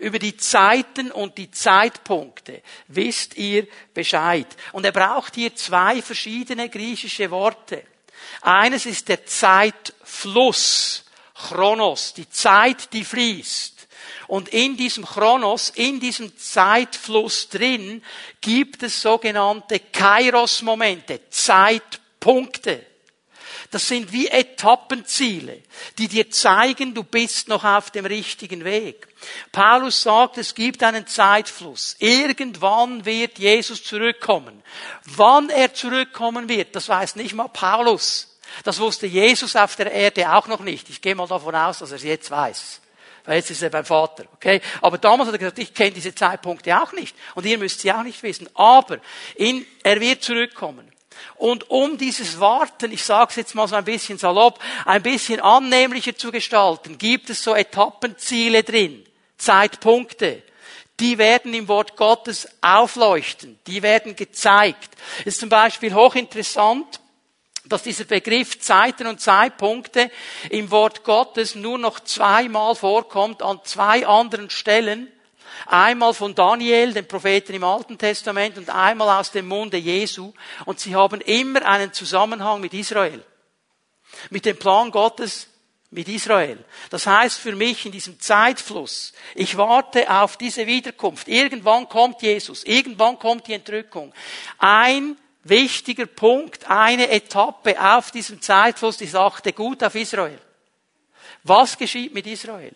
[0.00, 4.48] Über die Zeiten und die Zeitpunkte wisst ihr Bescheid.
[4.72, 7.84] Und er braucht hier zwei verschiedene griechische Worte.
[8.40, 13.86] Eines ist der Zeitfluss, Chronos, die Zeit, die fließt.
[14.26, 18.02] Und in diesem Chronos, in diesem Zeitfluss drin,
[18.40, 22.03] gibt es sogenannte Kairos-Momente, Zeitpunkte.
[23.70, 25.62] Das sind wie Etappenziele,
[25.98, 29.08] die dir zeigen, du bist noch auf dem richtigen Weg.
[29.52, 31.96] Paulus sagt, es gibt einen Zeitfluss.
[31.98, 34.62] Irgendwann wird Jesus zurückkommen.
[35.04, 38.38] Wann er zurückkommen wird, das weiß nicht mal Paulus.
[38.62, 40.88] Das wusste Jesus auf der Erde auch noch nicht.
[40.90, 42.80] Ich gehe mal davon aus, dass er es jetzt weiß.
[43.24, 44.60] Weil jetzt ist er beim Vater, okay?
[44.82, 47.16] Aber damals hat er gesagt, ich kenne diese Zeitpunkte auch nicht.
[47.34, 48.48] Und ihr müsst sie auch nicht wissen.
[48.54, 48.98] Aber
[49.34, 50.93] in, er wird zurückkommen.
[51.36, 55.40] Und um dieses Warten, ich sage es jetzt mal so ein bisschen salopp, ein bisschen
[55.40, 59.04] annehmlicher zu gestalten, gibt es so Etappenziele drin,
[59.36, 60.42] Zeitpunkte.
[61.00, 64.90] Die werden im Wort Gottes aufleuchten, die werden gezeigt.
[65.24, 67.00] Ist zum Beispiel hochinteressant,
[67.66, 70.10] dass dieser Begriff Zeiten und Zeitpunkte
[70.50, 75.10] im Wort Gottes nur noch zweimal vorkommt an zwei anderen Stellen.
[75.66, 80.32] Einmal von Daniel, dem Propheten im Alten Testament, und einmal aus dem Munde Jesu.
[80.64, 83.24] Und sie haben immer einen Zusammenhang mit Israel.
[84.30, 85.48] Mit dem Plan Gottes
[85.94, 86.58] mit Israel.
[86.90, 91.28] Das heißt für mich in diesem Zeitfluss, ich warte auf diese Wiederkunft.
[91.28, 94.12] Irgendwann kommt Jesus, irgendwann kommt die Entrückung.
[94.58, 100.38] Ein wichtiger Punkt, eine Etappe auf diesem Zeitfluss, die sagte gut auf Israel.
[101.44, 102.74] Was geschieht mit Israel?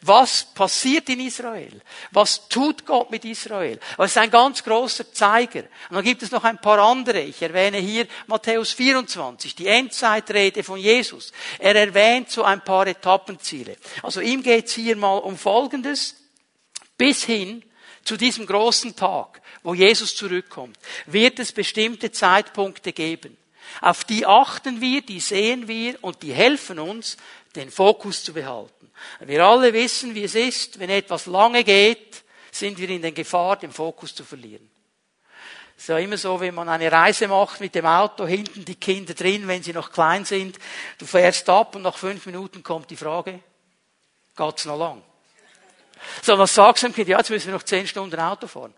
[0.00, 1.80] Was passiert in Israel?
[2.10, 3.78] Was tut Gott mit Israel?
[3.96, 5.62] Das ist ein ganz großer Zeiger.
[5.88, 7.20] Und dann gibt es noch ein paar andere.
[7.20, 11.32] Ich erwähne hier Matthäus 24, die Endzeitrede von Jesus.
[11.58, 13.76] Er erwähnt so ein paar Etappenziele.
[14.02, 16.16] Also ihm geht es hier mal um Folgendes.
[16.96, 17.64] Bis hin
[18.04, 23.36] zu diesem großen Tag, wo Jesus zurückkommt, wird es bestimmte Zeitpunkte geben.
[23.80, 27.16] Auf die achten wir, die sehen wir und die helfen uns,
[27.54, 28.90] den Fokus zu behalten.
[29.20, 33.56] Wir alle wissen, wie es ist, wenn etwas lange geht, sind wir in der Gefahr,
[33.56, 34.70] den Fokus zu verlieren.
[35.76, 38.76] Es ist ja immer so, wenn man eine Reise macht mit dem Auto, hinten die
[38.76, 40.58] Kinder drin, wenn sie noch klein sind,
[40.98, 43.40] du fährst ab und nach fünf Minuten kommt die Frage,
[44.36, 45.02] geht's noch lang?
[46.22, 47.08] So, was sagst du dem Kind?
[47.08, 48.74] Ja, jetzt müssen wir noch zehn Stunden Auto fahren.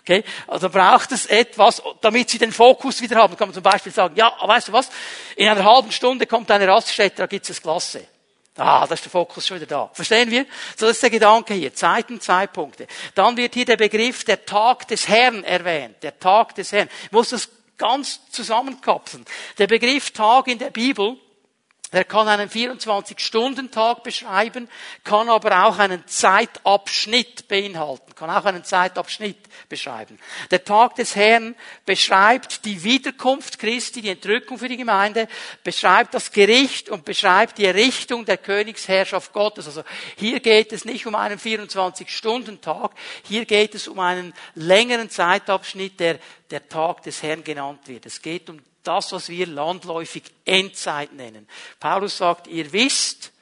[0.00, 0.24] Okay?
[0.46, 3.36] Also braucht es etwas, damit sie den Fokus wieder haben.
[3.36, 4.90] Kann man zum Beispiel sagen, ja, weißt du was?
[5.36, 8.06] In einer halben Stunde kommt eine Raststätte, da gibt's das Klasse.
[8.56, 9.90] Ah, da ist der Fokus schon wieder da.
[9.94, 10.44] Verstehen wir?
[10.76, 11.72] So, das ist der Gedanke hier.
[11.72, 12.86] Zeiten, Zeitpunkte.
[13.14, 16.02] Dann wird hier der Begriff der Tag des Herrn erwähnt.
[16.02, 16.90] Der Tag des Herrn.
[17.04, 19.24] Ich muss das ganz zusammenkapseln.
[19.56, 21.16] Der Begriff Tag in der Bibel
[21.92, 24.68] er kann einen 24-Stunden-Tag beschreiben,
[25.02, 30.16] kann aber auch einen Zeitabschnitt beinhalten, kann auch einen Zeitabschnitt beschreiben.
[30.52, 35.26] Der Tag des Herrn beschreibt die Wiederkunft Christi, die Entrückung für die Gemeinde,
[35.64, 39.66] beschreibt das Gericht und beschreibt die Errichtung der Königsherrschaft Gottes.
[39.66, 39.82] Also
[40.16, 42.92] hier geht es nicht um einen 24-Stunden-Tag,
[43.24, 48.06] hier geht es um einen längeren Zeitabschnitt, der der Tag des Herrn genannt wird.
[48.06, 51.48] Es geht um das, was wir landläufig Endzeit nennen.
[51.78, 53.32] Paulus sagt, ihr wisst,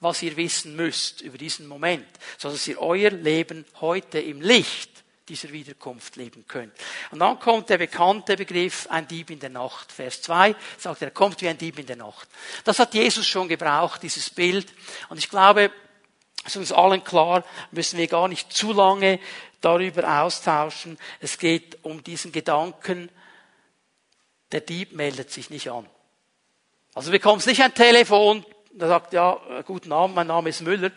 [0.00, 4.90] was ihr wissen müsst über diesen Moment, so dass ihr euer Leben heute im Licht
[5.28, 6.72] dieser Wiederkunft leben könnt.
[7.10, 9.92] Und dann kommt der bekannte Begriff, ein Dieb in der Nacht.
[9.92, 12.28] Vers 2 sagt, er kommt wie ein Dieb in der Nacht.
[12.64, 14.72] Das hat Jesus schon gebraucht, dieses Bild.
[15.08, 15.70] Und ich glaube,
[16.44, 19.20] ist uns allen klar, müssen wir gar nicht zu lange
[19.60, 20.98] darüber austauschen.
[21.20, 23.10] Es geht um diesen Gedanken,
[24.52, 25.86] der Dieb meldet sich nicht an.
[26.94, 30.60] Also du bekommst nicht ein Telefon, der sagt, ja, äh, guten Abend, mein Name ist
[30.60, 30.90] Müller,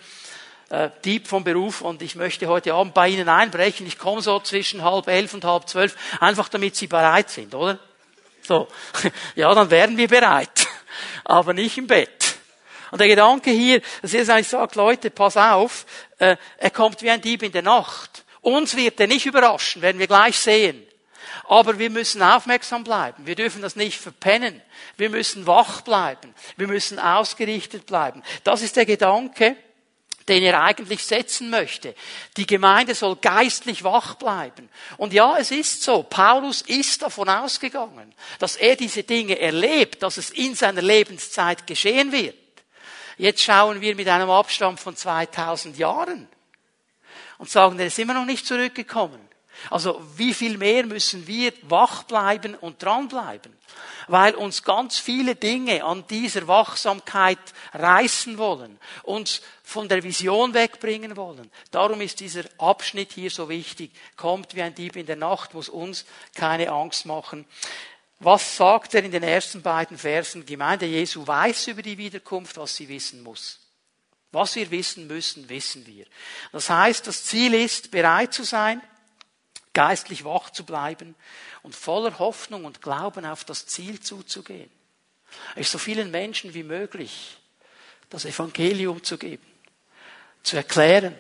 [0.70, 3.86] äh, Dieb vom Beruf und ich möchte heute Abend bei Ihnen einbrechen.
[3.86, 7.80] Ich komme so zwischen halb elf und halb zwölf, einfach damit Sie bereit sind, oder?
[8.42, 8.68] So.
[9.36, 10.68] Ja, dann wären wir bereit.
[11.24, 12.36] Aber nicht im Bett.
[12.92, 15.86] Und der Gedanke hier, dass er eigentlich sagt, Leute, pass auf,
[16.20, 18.24] äh, er kommt wie ein Dieb in der Nacht.
[18.42, 20.86] Uns wird er nicht überraschen, werden wir gleich sehen.
[21.54, 23.28] Aber wir müssen aufmerksam bleiben.
[23.28, 24.60] Wir dürfen das nicht verpennen.
[24.98, 26.34] Wir müssen wach bleiben.
[26.58, 28.24] Wir müssen ausgerichtet bleiben.
[28.44, 29.56] Das ist der Gedanke,
[30.28, 31.94] den er eigentlich setzen möchte.
[32.38, 34.68] Die Gemeinde soll geistlich wach bleiben.
[34.98, 36.02] Und ja, es ist so.
[36.02, 42.12] Paulus ist davon ausgegangen, dass er diese Dinge erlebt, dass es in seiner Lebenszeit geschehen
[42.12, 42.34] wird.
[43.20, 46.28] Jetzt schauen wir mit einem Abstand von 2000 Jahren
[47.38, 49.33] und sagen, er ist immer noch nicht zurückgekommen.
[49.70, 53.54] Also wie viel mehr müssen wir wach bleiben und dranbleiben?
[54.08, 57.40] Weil uns ganz viele Dinge an dieser Wachsamkeit
[57.74, 61.50] reißen wollen, uns von der Vision wegbringen wollen.
[61.72, 63.92] Darum ist dieser Abschnitt hier so wichtig.
[64.18, 67.46] Kommt wie ein Dieb in der Nacht, muss uns keine Angst machen.
[68.20, 70.46] Was sagt er in den ersten beiden Versen?
[70.46, 73.60] Gemeinde Jesu weiß über die Wiederkunft, was sie wissen muss.
[74.32, 76.06] Was wir wissen müssen, wissen wir.
[76.52, 78.82] Das heißt, das Ziel ist, bereit zu sein,
[79.74, 81.16] geistlich wach zu bleiben
[81.64, 84.70] und voller Hoffnung und Glauben auf das Ziel zuzugehen.
[85.56, 87.38] Es so vielen Menschen wie möglich
[88.10, 89.46] das Evangelium zu geben,
[90.44, 91.16] zu erklären,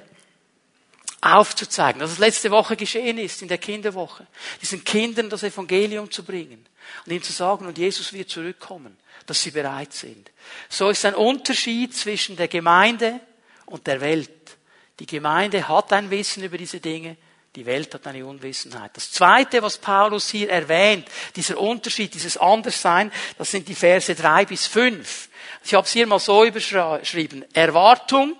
[1.21, 4.27] aufzuzeigen, dass es letzte Woche geschehen ist in der Kinderwoche,
[4.61, 6.65] diesen Kindern das Evangelium zu bringen
[7.05, 10.31] und ihnen zu sagen, und Jesus wird zurückkommen, dass sie bereit sind.
[10.69, 13.21] So ist ein Unterschied zwischen der Gemeinde
[13.65, 14.57] und der Welt.
[14.99, 17.17] Die Gemeinde hat ein Wissen über diese Dinge,
[17.55, 18.91] die Welt hat eine Unwissenheit.
[18.95, 24.45] Das Zweite, was Paulus hier erwähnt, dieser Unterschied, dieses Anderssein, das sind die Verse drei
[24.45, 25.29] bis fünf.
[25.63, 27.45] Ich habe es hier mal so überschrieben.
[27.53, 28.35] Erwartung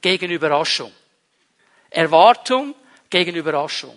[0.00, 0.92] gegen Überraschung.
[1.90, 2.74] Erwartung
[3.10, 3.96] gegen Überraschung.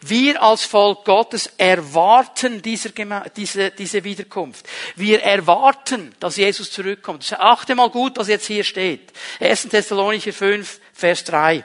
[0.00, 2.92] Wir als Volk Gottes erwarten diese,
[3.36, 4.66] diese, diese Wiederkunft.
[4.96, 7.32] Wir erwarten, dass Jesus zurückkommt.
[7.38, 9.12] Achte mal gut, was jetzt hier steht.
[9.40, 9.68] 1.
[9.68, 11.64] Thessalonicher 5, Vers 3.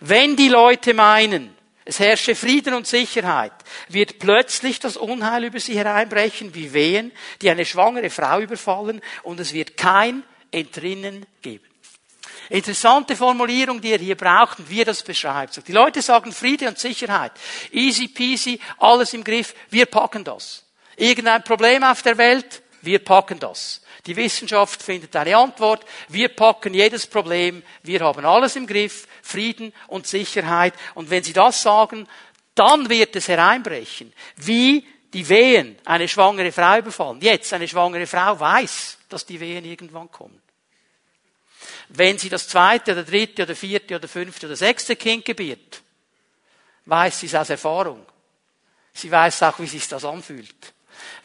[0.00, 1.55] Wenn die Leute meinen,
[1.86, 3.52] es herrsche Frieden und Sicherheit,
[3.88, 9.38] wird plötzlich das Unheil über sie hereinbrechen, wie Wehen, die eine schwangere Frau überfallen, und
[9.38, 11.64] es wird kein Entrinnen geben.
[12.50, 15.66] Interessante Formulierung, die er hier braucht und wie er das beschreibt.
[15.66, 17.32] Die Leute sagen Friede und Sicherheit.
[17.70, 20.64] Easy peasy, alles im Griff, wir packen das.
[20.96, 23.80] Irgendein Problem auf der Welt, wir packen das.
[24.06, 25.84] Die Wissenschaft findet eine Antwort.
[26.08, 27.62] Wir packen jedes Problem.
[27.82, 29.08] Wir haben alles im Griff.
[29.22, 30.74] Frieden und Sicherheit.
[30.94, 32.08] Und wenn Sie das sagen,
[32.54, 34.12] dann wird es hereinbrechen.
[34.36, 37.20] Wie die Wehen eine schwangere Frau überfallen.
[37.20, 40.40] Jetzt eine schwangere Frau weiß, dass die Wehen irgendwann kommen.
[41.88, 45.82] Wenn sie das zweite oder dritte oder vierte oder fünfte oder sechste Kind gebiert,
[46.84, 48.04] weiß sie es aus Erfahrung.
[48.92, 50.74] Sie weiß auch, wie sich das anfühlt.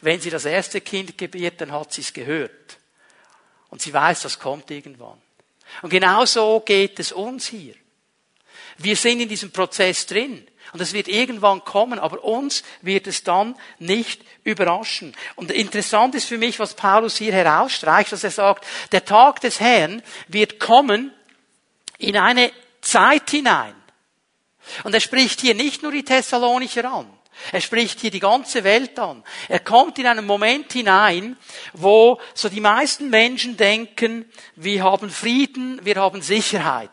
[0.02, 2.78] Wenn sie das erste Kind gebiert, dann hat sie es gehört.
[3.70, 5.20] Und sie weiß, das kommt irgendwann.
[5.80, 7.74] Und genau so geht es uns hier.
[8.78, 10.46] Wir sind in diesem Prozess drin.
[10.72, 15.14] Und es wird irgendwann kommen, aber uns wird es dann nicht überraschen.
[15.36, 19.60] Und interessant ist für mich, was Paulus hier herausstreicht, dass er sagt, der Tag des
[19.60, 21.12] Herrn wird kommen
[21.98, 23.74] in eine Zeit hinein.
[24.84, 27.06] Und er spricht hier nicht nur die Thessalonicher an.
[27.50, 29.24] Er spricht hier die ganze Welt an.
[29.48, 31.36] Er kommt in einen Moment hinein,
[31.72, 36.90] wo so die meisten Menschen denken, wir haben Frieden, wir haben Sicherheit.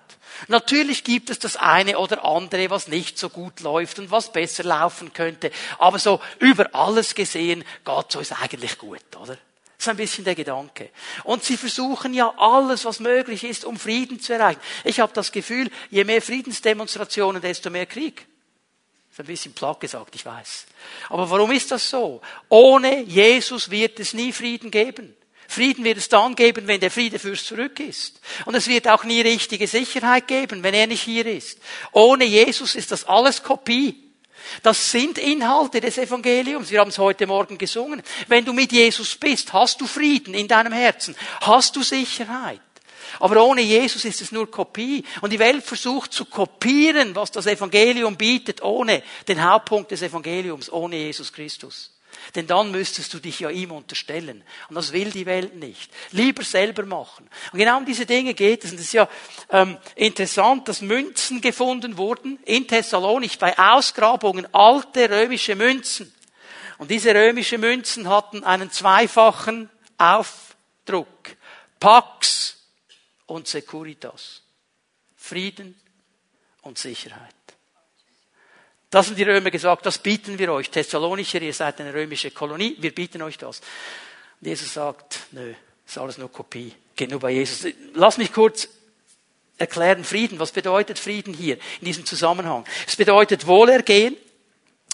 [0.47, 4.63] Natürlich gibt es das eine oder andere, was nicht so gut läuft und was besser
[4.63, 5.52] laufen könnte.
[5.78, 9.38] Aber so über alles gesehen, Gott, so ist eigentlich gut, oder?
[9.78, 10.89] Das ist ein bisschen der Gedanke.
[11.23, 14.60] Und sie versuchen ja alles, was möglich ist, um Frieden zu erreichen.
[14.84, 18.28] Ich habe das Gefühl, je mehr Friedensdemonstrationen, desto mehr Krieg.
[19.19, 20.65] Ein bisschen platt gesagt, ich weiß.
[21.10, 22.21] Aber warum ist das so?
[22.47, 25.13] Ohne Jesus wird es nie Frieden geben.
[25.45, 28.21] Frieden wird es dann geben, wenn der Friedefürst zurück ist.
[28.45, 31.60] Und es wird auch nie richtige Sicherheit geben, wenn er nicht hier ist.
[31.91, 34.10] Ohne Jesus ist das alles Kopie.
[34.63, 36.71] Das sind Inhalte des Evangeliums.
[36.71, 38.01] Wir haben es heute Morgen gesungen.
[38.29, 42.62] Wenn du mit Jesus bist, hast du Frieden in deinem Herzen, hast du Sicherheit.
[43.19, 45.03] Aber ohne Jesus ist es nur Kopie.
[45.21, 50.71] Und die Welt versucht zu kopieren, was das Evangelium bietet, ohne den Hauptpunkt des Evangeliums,
[50.71, 51.91] ohne Jesus Christus.
[52.36, 54.43] Denn dann müsstest du dich ja ihm unterstellen.
[54.67, 55.91] Und das will die Welt nicht.
[56.12, 57.29] Lieber selber machen.
[57.51, 58.71] Und genau um diese Dinge geht es.
[58.71, 59.10] Und es ist ja
[59.49, 66.13] ähm, interessant, dass Münzen gefunden wurden in Thessalonich bei Ausgrabungen, alte römische Münzen.
[66.77, 71.08] Und diese römischen Münzen hatten einen zweifachen Aufdruck.
[71.79, 72.59] Pax
[73.30, 74.42] und Securitas.
[75.15, 75.80] Frieden
[76.62, 77.36] und Sicherheit.
[78.89, 80.70] Das haben die Römer gesagt, das bieten wir euch.
[80.70, 83.60] Thessalonicher, ihr seid eine römische Kolonie, wir bieten euch das.
[84.39, 85.54] Und Jesus sagt, nö,
[85.86, 86.74] ist alles nur Kopie.
[86.96, 87.72] Geht nur bei Jesus.
[87.94, 88.68] Lass mich kurz
[89.58, 90.39] erklären, Frieden.
[90.39, 92.65] Was bedeutet Frieden hier in diesem Zusammenhang?
[92.88, 94.18] Es bedeutet Wohlergehen.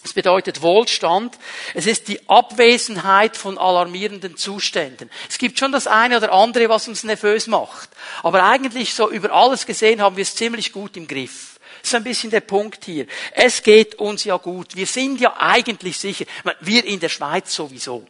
[0.05, 1.35] Es bedeutet Wohlstand.
[1.73, 5.09] Es ist die Abwesenheit von alarmierenden Zuständen.
[5.27, 7.89] Es gibt schon das eine oder andere, was uns nervös macht.
[8.21, 11.59] Aber eigentlich so über alles gesehen haben wir es ziemlich gut im Griff.
[11.81, 13.07] Das ist ein bisschen der Punkt hier.
[13.31, 14.75] Es geht uns ja gut.
[14.75, 16.25] Wir sind ja eigentlich sicher.
[16.59, 18.05] Wir in der Schweiz sowieso.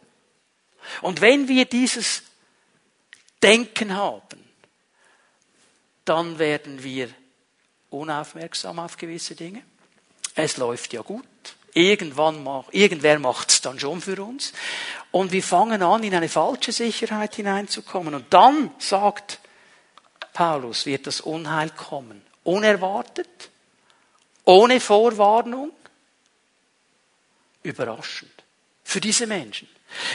[1.00, 2.24] Und wenn wir dieses
[3.42, 4.44] Denken haben,
[6.04, 7.08] dann werden wir
[7.88, 9.62] unaufmerksam auf gewisse Dinge.
[10.34, 11.24] Es läuft ja gut.
[11.76, 14.54] Irgendwann macht, irgendwer macht es dann schon für uns.
[15.10, 18.14] Und wir fangen an, in eine falsche Sicherheit hineinzukommen.
[18.14, 19.40] Und dann sagt
[20.32, 22.22] Paulus, wird das Unheil kommen.
[22.44, 23.50] Unerwartet,
[24.46, 25.70] ohne Vorwarnung?
[27.62, 28.32] Überraschend.
[28.82, 29.68] Für diese Menschen.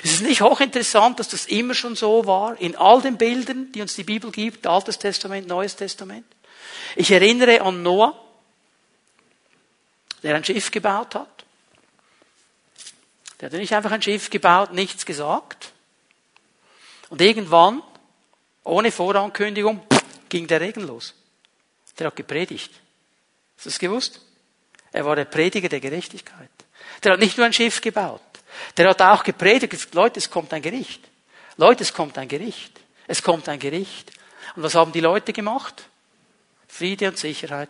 [0.04, 3.84] Es ist nicht hochinteressant, dass das immer schon so war, in all den Bildern, die
[3.84, 6.26] uns die Bibel gibt, Altes Testament, Neues Testament.
[6.96, 8.20] Ich erinnere an Noah,
[10.24, 11.41] der ein Schiff gebaut hat.
[13.42, 15.72] Der hat nicht einfach ein Schiff gebaut, nichts gesagt.
[17.10, 17.82] Und irgendwann,
[18.64, 19.82] ohne Vorankündigung,
[20.30, 21.16] ging der Regen los.
[21.98, 22.72] Der hat gepredigt.
[23.58, 24.22] Hast du das gewusst?
[24.92, 26.50] Er war der Prediger der Gerechtigkeit.
[27.04, 28.22] Der hat nicht nur ein Schiff gebaut.
[28.78, 31.02] Der hat auch gepredigt, Leute, es kommt ein Gericht.
[31.58, 32.80] Leute, es kommt ein Gericht.
[33.08, 34.12] Es kommt ein Gericht.
[34.56, 35.84] Und was haben die Leute gemacht?
[36.68, 37.70] Friede und Sicherheit.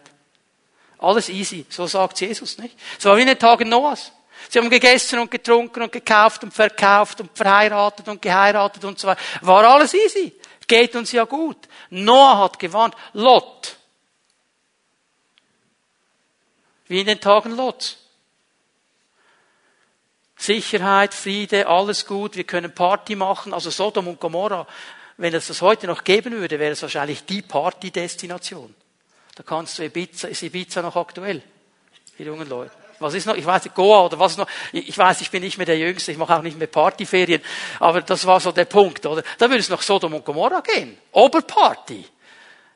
[0.98, 1.66] Alles easy.
[1.70, 2.78] So sagt Jesus, nicht?
[3.00, 4.12] So war wie in den Tagen Noahs.
[4.50, 9.08] Sie haben gegessen und getrunken und gekauft und verkauft und verheiratet und geheiratet und so
[9.08, 9.22] weiter.
[9.42, 10.34] War alles easy.
[10.68, 11.58] Geht uns ja gut.
[11.90, 12.96] Noah hat gewarnt.
[13.14, 13.78] Lot
[16.92, 17.96] Wie in den Tagen Lots.
[20.36, 23.54] Sicherheit, Friede, alles gut, wir können Party machen.
[23.54, 24.68] Also Sodom und Gomorra,
[25.16, 28.76] wenn es das heute noch geben würde, wäre es wahrscheinlich die Partydestination.
[29.36, 31.42] Da kannst du Ibiza, ist Ibiza noch aktuell?
[32.20, 32.81] Die jungen Leute.
[33.02, 33.36] Was ist noch?
[33.36, 34.48] Ich weiß nicht, Goa oder was noch?
[34.72, 37.42] Ich weiß, ich bin nicht mehr der Jüngste, ich mache auch nicht mehr Partyferien,
[37.80, 39.24] aber das war so der Punkt, oder?
[39.38, 40.98] Da würde es noch Sodom und Gomorra gehen.
[41.12, 42.06] Oberparty.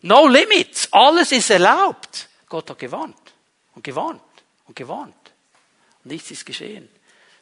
[0.01, 0.87] No limits.
[0.91, 2.29] Alles ist erlaubt.
[2.47, 3.15] Gott hat gewarnt.
[3.73, 4.21] Und gewarnt.
[4.67, 5.13] Und gewarnt.
[6.03, 6.89] Nichts ist geschehen.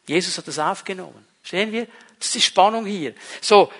[0.06, 1.26] Jesus hat das aufgenommen.
[1.42, 1.86] Stehen wir?
[2.18, 3.14] Das ist die Spannung hier.
[3.40, 3.70] So.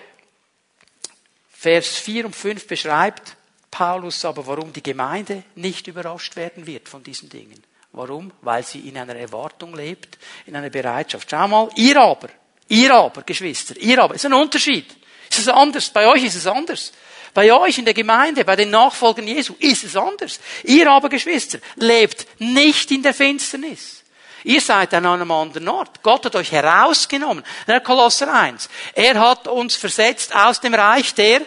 [1.49, 3.35] Vers 4 und 5 beschreibt
[3.71, 7.61] Paulus aber, warum die Gemeinde nicht überrascht werden wird von diesen Dingen.
[7.95, 8.31] Warum?
[8.41, 11.29] Weil sie in einer Erwartung lebt, in einer Bereitschaft.
[11.31, 12.27] Schau mal, ihr aber,
[12.67, 14.85] ihr aber, Geschwister, ihr aber, ist ein Unterschied.
[15.29, 15.89] Ist es anders?
[15.91, 16.91] Bei euch ist es anders.
[17.33, 20.41] Bei euch in der Gemeinde, bei den Nachfolgern Jesu ist es anders.
[20.63, 24.03] Ihr aber, Geschwister, lebt nicht in der Finsternis.
[24.43, 26.03] Ihr seid an einem anderen Ort.
[26.03, 27.45] Gott hat euch herausgenommen.
[27.65, 28.69] Der Kolosser 1.
[28.93, 31.41] Er hat uns versetzt aus dem Reich der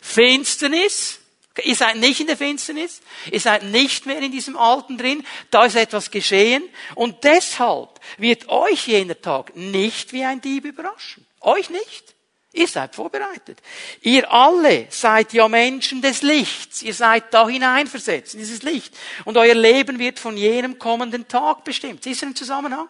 [0.00, 1.20] Finsternis
[1.64, 3.00] Ihr seid nicht in der Finsternis.
[3.30, 5.24] Ihr seid nicht mehr in diesem Alten drin.
[5.50, 6.62] Da ist etwas geschehen.
[6.94, 11.26] Und deshalb wird euch jener Tag nicht wie ein Dieb überraschen.
[11.40, 12.14] Euch nicht.
[12.52, 13.60] Ihr seid vorbereitet.
[14.00, 16.82] Ihr alle seid ja Menschen des Lichts.
[16.82, 18.96] Ihr seid da hineinversetzt in dieses Licht.
[19.24, 22.04] Und euer Leben wird von jenem kommenden Tag bestimmt.
[22.06, 22.88] Ist er im Zusammenhang?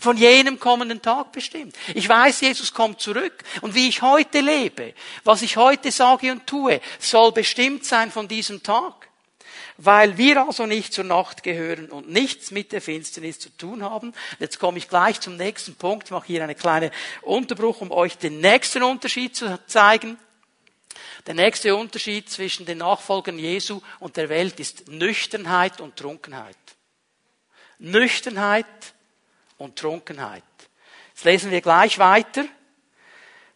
[0.00, 1.76] Von jenem kommenden Tag bestimmt.
[1.94, 4.94] Ich weiß, Jesus kommt zurück und wie ich heute lebe,
[5.24, 9.08] was ich heute sage und tue, soll bestimmt sein von diesem Tag.
[9.76, 14.12] Weil wir also nicht zur Nacht gehören und nichts mit der Finsternis zu tun haben.
[14.38, 16.08] Jetzt komme ich gleich zum nächsten Punkt.
[16.08, 16.90] Ich mache hier eine kleine
[17.22, 20.18] Unterbruch, um euch den nächsten Unterschied zu zeigen.
[21.26, 26.56] Der nächste Unterschied zwischen den Nachfolgern Jesu und der Welt ist Nüchternheit und Trunkenheit.
[27.78, 28.66] Nüchternheit
[29.60, 30.42] und Trunkenheit.
[31.10, 32.44] Jetzt lesen wir gleich weiter.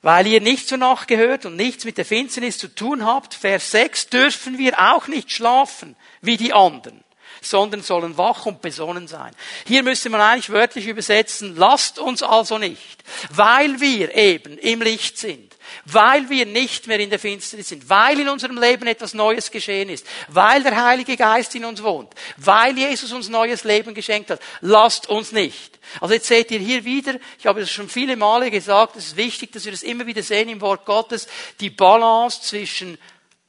[0.03, 3.71] Weil ihr nicht zur Nacht gehört und nichts mit der Finsternis zu tun habt, Vers
[3.71, 7.03] 6, dürfen wir auch nicht schlafen wie die anderen,
[7.41, 9.35] sondern sollen wach und besonnen sein.
[9.67, 15.17] Hier müsste man eigentlich wörtlich übersetzen, lasst uns also nicht, weil wir eben im Licht
[15.17, 15.54] sind,
[15.85, 19.89] weil wir nicht mehr in der Finsternis sind, weil in unserem Leben etwas Neues geschehen
[19.89, 24.41] ist, weil der Heilige Geist in uns wohnt, weil Jesus uns neues Leben geschenkt hat.
[24.61, 25.79] Lasst uns nicht.
[26.01, 29.17] Also jetzt seht ihr hier wieder, ich habe es schon viele Male gesagt, es ist
[29.17, 31.29] wichtig, dass wir das immer wieder sehen im Wort Gottes,
[31.61, 32.99] die Balance zwischen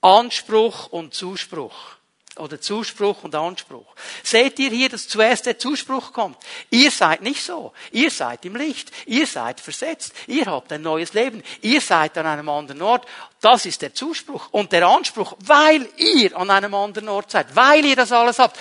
[0.02, 1.95] Anspruch und Zuspruch
[2.38, 3.86] oder Zuspruch und Anspruch.
[4.24, 6.38] Seht ihr hier, dass zuerst der Zuspruch kommt?
[6.70, 7.74] Ihr seid nicht so.
[7.92, 8.92] Ihr seid im Licht.
[9.06, 10.14] Ihr seid versetzt.
[10.28, 11.44] Ihr habt ein neues Leben.
[11.62, 13.06] Ihr seid an einem anderen Ort.
[13.42, 14.50] Das ist der Zuspruch.
[14.52, 18.58] Und der Anspruch, weil ihr an einem anderen Ort seid, weil ihr das alles habt,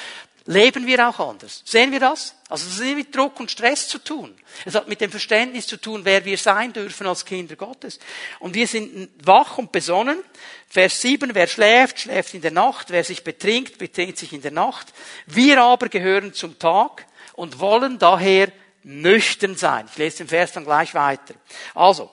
[0.47, 1.62] leben wir auch anders.
[1.64, 2.34] Sehen wir das?
[2.49, 4.34] Also es hat mit Druck und Stress zu tun.
[4.64, 7.99] Es hat mit dem Verständnis zu tun, wer wir sein dürfen als Kinder Gottes.
[8.40, 10.18] Und wir sind wach und besonnen.
[10.68, 12.90] Vers 7, wer schläft, schläft in der Nacht.
[12.90, 14.88] Wer sich betrinkt, betrinkt sich in der Nacht.
[15.26, 19.86] Wir aber gehören zum Tag und wollen daher nüchtern sein.
[19.90, 21.34] Ich lese den Vers dann gleich weiter.
[21.74, 22.11] Also,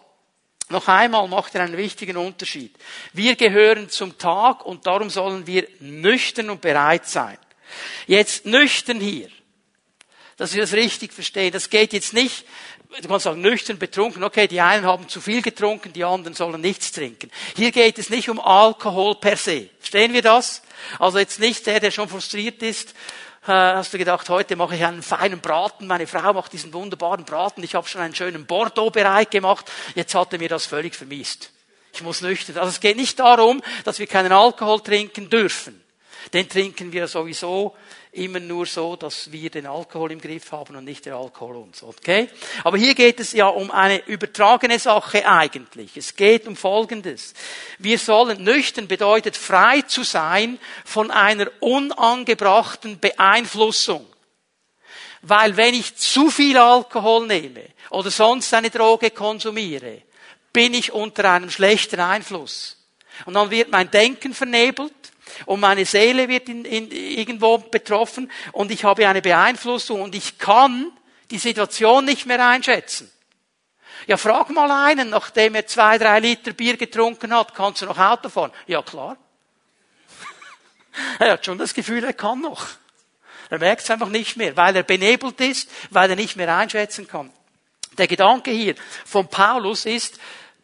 [0.69, 2.73] noch einmal macht er einen wichtigen Unterschied.
[3.11, 7.37] Wir gehören zum Tag und darum sollen wir nüchtern und bereit sein.
[8.07, 9.29] Jetzt nüchtern hier,
[10.37, 11.51] dass wir das richtig verstehen.
[11.51, 12.45] Das geht jetzt nicht,
[13.01, 16.61] du kannst sagen, nüchtern, betrunken, okay, die einen haben zu viel getrunken, die anderen sollen
[16.61, 17.31] nichts trinken.
[17.55, 19.69] Hier geht es nicht um Alkohol per se.
[19.79, 20.61] Verstehen wir das?
[20.99, 22.95] Also jetzt nicht der, der schon frustriert ist,
[23.43, 27.25] äh, hast du gedacht, heute mache ich einen feinen Braten, meine Frau macht diesen wunderbaren
[27.25, 30.95] Braten, ich habe schon einen schönen Bordeaux bereit gemacht, jetzt hat er mir das völlig
[30.95, 31.51] vermisst.
[31.93, 32.57] Ich muss nüchtern.
[32.57, 35.83] Also es geht nicht darum, dass wir keinen Alkohol trinken dürfen.
[36.33, 37.75] Den trinken wir sowieso
[38.13, 41.81] immer nur so, dass wir den Alkohol im Griff haben und nicht der Alkohol uns,
[41.81, 42.29] okay?
[42.63, 45.95] Aber hier geht es ja um eine übertragene Sache eigentlich.
[45.95, 47.33] Es geht um Folgendes.
[47.79, 54.05] Wir sollen nüchtern bedeutet frei zu sein von einer unangebrachten Beeinflussung.
[55.21, 60.01] Weil wenn ich zu viel Alkohol nehme oder sonst eine Droge konsumiere,
[60.51, 62.77] bin ich unter einem schlechten Einfluss.
[63.25, 64.93] Und dann wird mein Denken vernebelt
[65.45, 70.37] und meine Seele wird in, in, irgendwo betroffen und ich habe eine Beeinflussung und ich
[70.37, 70.91] kann
[71.29, 73.11] die Situation nicht mehr einschätzen.
[74.07, 77.97] Ja, frag mal einen, nachdem er zwei, drei Liter Bier getrunken hat, kannst du noch
[77.97, 78.51] Auto fahren?
[78.67, 79.17] Ja, klar.
[81.19, 82.67] er hat schon das Gefühl, er kann noch.
[83.49, 87.07] Er merkt es einfach nicht mehr, weil er benebelt ist, weil er nicht mehr einschätzen
[87.07, 87.31] kann.
[87.97, 90.19] Der Gedanke hier von Paulus ist,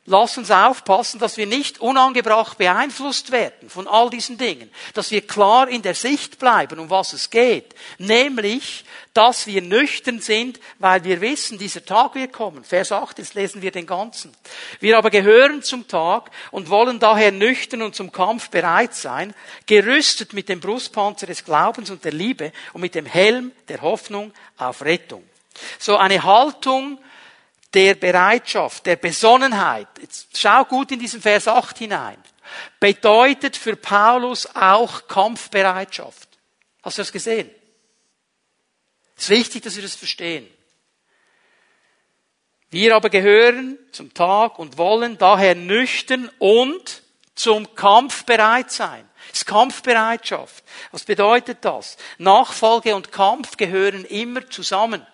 [0.09, 5.19] Lass uns aufpassen, dass wir nicht unangebracht beeinflusst werden von all diesen Dingen, dass wir
[5.19, 11.03] klar in der Sicht bleiben, um was es geht, nämlich, dass wir nüchtern sind, weil
[11.03, 12.63] wir wissen, dieser Tag wird kommen.
[12.63, 14.33] Vers 8, jetzt lesen wir den ganzen.
[14.79, 19.33] Wir aber gehören zum Tag und wollen daher nüchtern und zum Kampf bereit sein,
[19.65, 24.31] gerüstet mit dem Brustpanzer des Glaubens und der Liebe und mit dem Helm der Hoffnung
[24.55, 25.27] auf Rettung.
[25.79, 26.97] So eine Haltung,
[27.73, 32.17] der Bereitschaft, der Besonnenheit, jetzt schau gut in diesen Vers 8 hinein,
[32.79, 36.29] bedeutet für Paulus auch Kampfbereitschaft.
[36.81, 37.49] Hast du das gesehen?
[39.17, 40.47] Es ist wichtig, dass wir das verstehen.
[42.69, 47.01] Wir aber gehören zum Tag und wollen daher nüchtern und
[47.33, 49.07] zum Kampf bereit sein.
[49.29, 50.63] Das ist Kampfbereitschaft.
[50.91, 51.97] Was bedeutet das?
[52.17, 55.05] Nachfolge und Kampf gehören immer zusammen.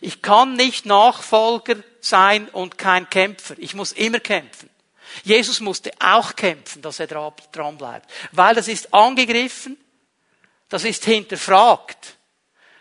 [0.00, 3.54] Ich kann nicht Nachfolger sein und kein Kämpfer.
[3.58, 4.70] Ich muss immer kämpfen.
[5.24, 8.10] Jesus musste auch kämpfen, dass er dran bleibt.
[8.32, 9.76] Weil das ist angegriffen,
[10.68, 12.16] das ist hinterfragt.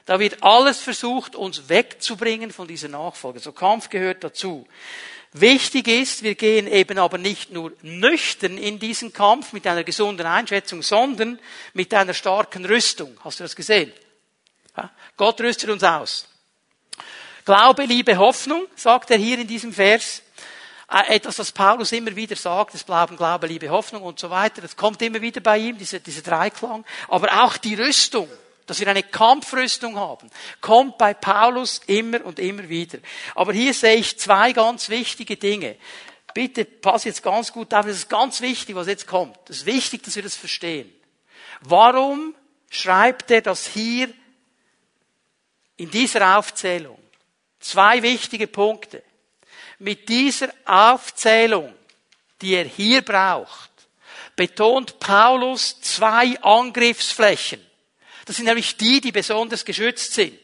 [0.05, 3.39] Da wird alles versucht, uns wegzubringen von dieser Nachfolge.
[3.39, 4.67] So Kampf gehört dazu.
[5.33, 10.25] Wichtig ist, wir gehen eben aber nicht nur nüchtern in diesen Kampf mit einer gesunden
[10.25, 11.39] Einschätzung, sondern
[11.73, 13.17] mit einer starken Rüstung.
[13.23, 13.91] Hast du das gesehen?
[15.17, 16.27] Gott rüstet uns aus.
[17.47, 20.21] Glaube, Liebe, Hoffnung, sagt er hier in diesem Vers.
[20.91, 24.61] Äh, etwas, was Paulus immer wieder sagt, das Glauben, Glaube, Liebe, Hoffnung und so weiter.
[24.61, 26.83] Das kommt immer wieder bei ihm, diese, diese Dreiklang.
[27.07, 28.27] Aber auch die Rüstung,
[28.65, 30.29] dass wir eine Kampfrüstung haben,
[30.59, 32.97] kommt bei Paulus immer und immer wieder.
[33.33, 35.77] Aber hier sehe ich zwei ganz wichtige Dinge.
[36.33, 39.39] Bitte pass jetzt ganz gut auf, das ist ganz wichtig, was jetzt kommt.
[39.49, 40.93] Es ist wichtig, dass wir das verstehen.
[41.61, 42.35] Warum
[42.69, 44.09] schreibt er das hier
[45.77, 46.99] in dieser Aufzählung?
[47.59, 49.03] Zwei wichtige Punkte.
[49.79, 51.73] Mit dieser Aufzählung,
[52.41, 53.71] die er hier braucht,
[54.35, 57.65] betont Paulus zwei Angriffsflächen.
[58.25, 60.39] Das sind nämlich die, die besonders geschützt sind.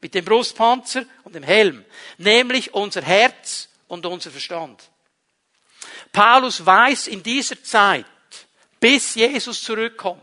[0.00, 1.84] Mit dem Brustpanzer und dem Helm.
[2.18, 4.82] Nämlich unser Herz und unser Verstand.
[6.12, 8.06] Paulus weiß in dieser Zeit,
[8.80, 10.22] bis Jesus zurückkommt,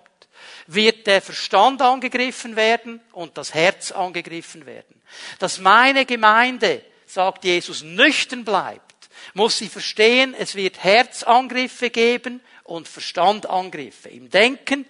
[0.68, 5.02] wird der Verstand angegriffen werden und das Herz angegriffen werden.
[5.40, 12.88] Dass meine Gemeinde, sagt Jesus, nüchtern bleibt, muss sie verstehen, es wird Herzangriffe geben und
[12.88, 14.10] Verstandangriffe.
[14.10, 14.86] Im Denken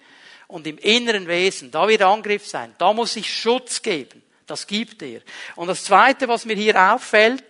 [0.48, 2.74] und im inneren Wesen, da wird Angriff sein.
[2.78, 4.22] Da muss ich Schutz geben.
[4.46, 5.20] Das gibt er.
[5.56, 7.44] Und das Zweite, was mir hier auffällt,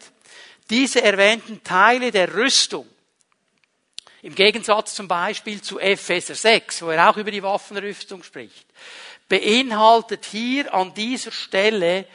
[0.71, 2.87] diese erwähnten Teile der Rüstung,
[4.23, 8.67] im Gegensatz zum Beispiel zu Epheser 6, wo er auch über die Waffenrüstung spricht,
[9.29, 12.07] beinhaltet hier an dieser Stelle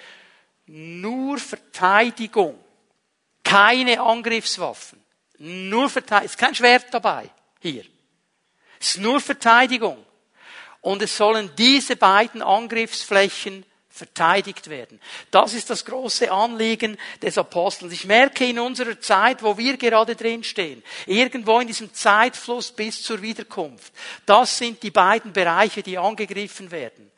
[0.69, 2.59] nur Verteidigung.
[3.43, 5.03] Keine Angriffswaffen.
[5.39, 6.25] Nur Verteidigung.
[6.25, 7.29] Es ist kein Schwert dabei.
[7.59, 7.83] Hier.
[8.79, 10.05] Es ist nur Verteidigung.
[10.81, 15.01] Und es sollen diese beiden Angriffsflächen verteidigt werden.
[15.31, 17.91] Das ist das große Anliegen des Apostels.
[17.91, 23.01] Ich merke in unserer Zeit, wo wir gerade drin stehen, irgendwo in diesem Zeitfluss bis
[23.01, 23.91] zur Wiederkunft,
[24.25, 27.11] das sind die beiden Bereiche, die angegriffen werden.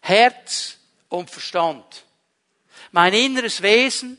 [0.00, 0.78] Herz
[1.08, 2.04] und Verstand.
[2.92, 4.18] Mein inneres Wesen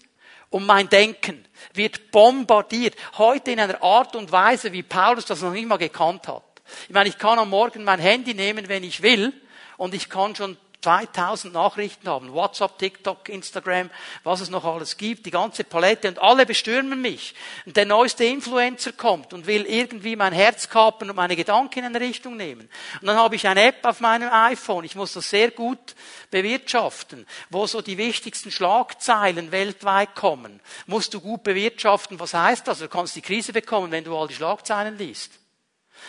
[0.50, 2.96] und mein Denken wird bombardiert.
[3.18, 6.44] Heute in einer Art und Weise, wie Paulus das noch nicht mal gekannt hat.
[6.88, 9.34] Ich meine, ich kann am Morgen mein Handy nehmen, wenn ich will,
[9.78, 12.34] und ich kann schon 2000 Nachrichten haben.
[12.34, 13.90] WhatsApp, TikTok, Instagram,
[14.24, 17.36] was es noch alles gibt, die ganze Palette und alle bestürmen mich.
[17.66, 21.86] Und der neueste Influencer kommt und will irgendwie mein Herz kappen und meine Gedanken in
[21.86, 22.70] eine Richtung nehmen.
[23.00, 24.84] Und dann habe ich eine App auf meinem iPhone.
[24.84, 25.96] Ich muss das sehr gut
[26.30, 30.60] bewirtschaften, wo so die wichtigsten Schlagzeilen weltweit kommen.
[30.86, 32.20] Musst du gut bewirtschaften.
[32.20, 32.80] Was heißt das?
[32.80, 35.32] Du kannst die Krise bekommen, wenn du all die Schlagzeilen liest.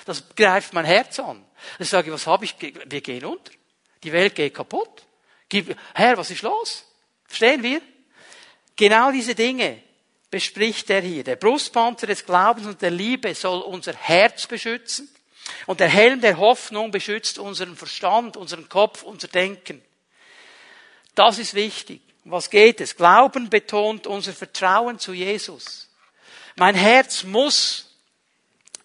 [0.04, 1.44] Das greift mein Herz an.
[1.78, 2.56] Ich sage, was habe ich?
[2.60, 3.52] Wir gehen unter.
[4.04, 5.02] Die Welt geht kaputt.
[5.94, 6.84] Herr, was ist los?
[7.26, 7.80] Verstehen wir?
[8.76, 9.82] Genau diese Dinge
[10.30, 11.24] bespricht er hier.
[11.24, 15.08] Der Brustpanzer des Glaubens und der Liebe soll unser Herz beschützen.
[15.66, 19.82] Und der Helm der Hoffnung beschützt unseren Verstand, unseren Kopf, unser Denken.
[21.14, 22.00] Das ist wichtig.
[22.24, 22.96] Um was geht es?
[22.96, 25.88] Glauben betont unser Vertrauen zu Jesus.
[26.56, 27.90] Mein Herz muss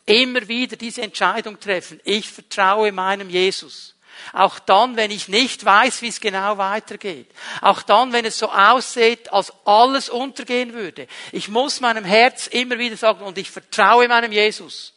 [0.05, 1.99] immer wieder diese Entscheidung treffen.
[2.03, 3.95] Ich vertraue meinem Jesus.
[4.33, 7.29] Auch dann, wenn ich nicht weiß, wie es genau weitergeht.
[7.61, 11.07] Auch dann, wenn es so aussieht, als alles untergehen würde.
[11.31, 14.93] Ich muss meinem Herz immer wieder sagen, und ich vertraue meinem Jesus.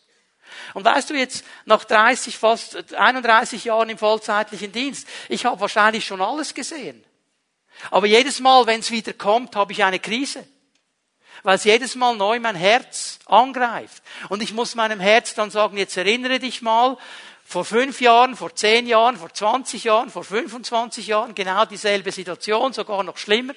[0.75, 6.05] Und weißt du jetzt, nach 30, fast 31 Jahren im vollzeitlichen Dienst, ich habe wahrscheinlich
[6.05, 7.05] schon alles gesehen.
[7.91, 10.47] Aber jedes Mal, wenn es wieder kommt, habe ich eine Krise.
[11.43, 14.03] weil es jedes Mal neu mein Herz angreift.
[14.29, 16.97] Und ich muss meinem Herz dann sagen, jetzt erinnere dich mal,
[17.53, 22.73] vor fünf Jahren, vor zehn Jahren, vor 20 Jahren, vor 25 Jahren, genau dieselbe Situation,
[22.73, 23.53] sogar noch schlimmer.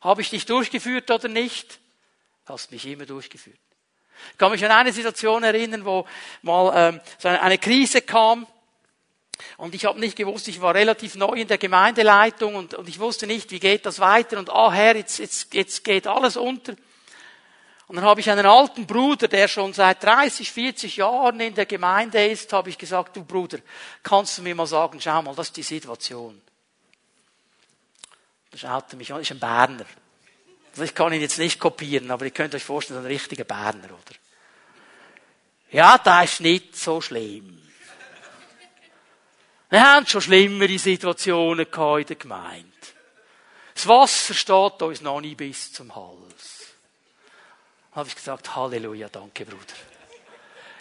[0.00, 1.78] Habe ich dich durchgeführt oder nicht?
[2.46, 3.56] Hast mich immer durchgeführt.
[4.32, 6.04] Ich kann mich an eine Situation erinnern, wo
[6.42, 8.48] mal ähm, so eine, eine Krise kam
[9.56, 12.98] und ich habe nicht gewusst, ich war relativ neu in der Gemeindeleitung und, und ich
[12.98, 16.74] wusste nicht, wie geht das weiter und ah Herr, jetzt, jetzt, jetzt geht alles unter.
[17.92, 21.66] Und dann habe ich einen alten Bruder, der schon seit 30, 40 Jahren in der
[21.66, 23.58] Gemeinde ist, habe ich gesagt, du Bruder,
[24.02, 26.40] kannst du mir mal sagen, schau mal, das ist die Situation.
[28.50, 29.84] Da schaut er mich an, ist ein Berner.
[30.70, 33.84] Also ich kann ihn jetzt nicht kopieren, aber ihr könnt euch vorstellen, ein richtiger Berner,
[33.84, 34.16] oder?
[35.70, 37.60] Ja, da ist nicht so schlimm.
[39.68, 42.68] Wir haben schon schlimmere Situationen in der Gemeinde.
[43.74, 46.61] Das Wasser steht uns noch nicht bis zum Hals.
[47.92, 49.60] Habe ich gesagt, Halleluja, danke, Bruder.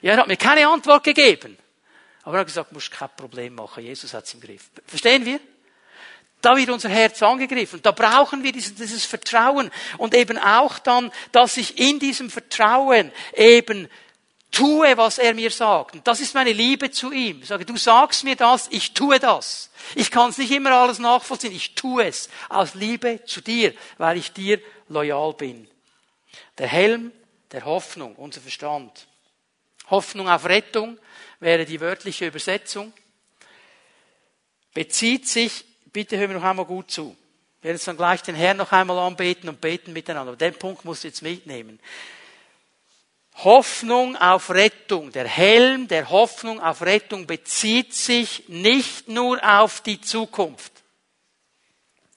[0.02, 1.58] Ja, er hat mir keine Antwort gegeben.
[2.24, 4.70] Aber er hat gesagt, musst kein Problem machen, Jesus hat es im Griff.
[4.86, 5.40] Verstehen wir?
[6.42, 7.82] Da wird unser Herz angegriffen.
[7.84, 9.70] Da brauchen wir dieses, dieses Vertrauen.
[9.98, 13.88] Und eben auch dann, dass ich in diesem Vertrauen eben
[14.52, 15.96] tue, was er mir sagt.
[15.96, 17.42] Und das ist meine Liebe zu ihm.
[17.42, 19.70] Ich sage, du sagst mir das, ich tue das.
[19.96, 24.18] Ich kann es nicht immer alles nachvollziehen, ich tue es aus Liebe zu dir, weil
[24.18, 24.60] ich dir
[24.90, 25.68] loyal bin.
[26.62, 27.12] Der Helm
[27.54, 29.08] der Hoffnung, unser Verstand.
[29.90, 31.00] Hoffnung auf Rettung
[31.40, 32.94] wäre die wörtliche Übersetzung.
[34.72, 37.18] Bezieht sich, bitte hören wir noch einmal gut zu.
[37.62, 40.34] Wir werden jetzt dann gleich den Herrn noch einmal anbeten und beten miteinander.
[40.34, 41.80] Aber den Punkt musst du jetzt mitnehmen.
[43.38, 45.12] Hoffnung auf Rettung.
[45.12, 50.74] Der Helm der Hoffnung auf Rettung bezieht sich nicht nur auf die Zukunft.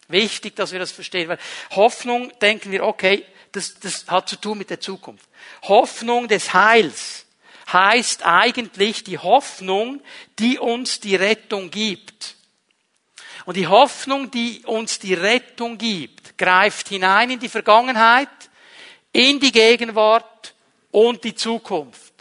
[0.08, 1.38] Wichtig, dass wir das verstehen, weil
[1.70, 3.24] Hoffnung denken wir, okay,
[3.54, 5.28] das, das hat zu tun mit der Zukunft.
[5.62, 7.26] Hoffnung des Heils
[7.72, 10.02] heißt eigentlich die Hoffnung,
[10.38, 12.36] die uns die Rettung gibt.
[13.46, 18.28] Und die Hoffnung, die uns die Rettung gibt, greift hinein in die Vergangenheit,
[19.12, 20.54] in die Gegenwart
[20.90, 22.12] und die Zukunft.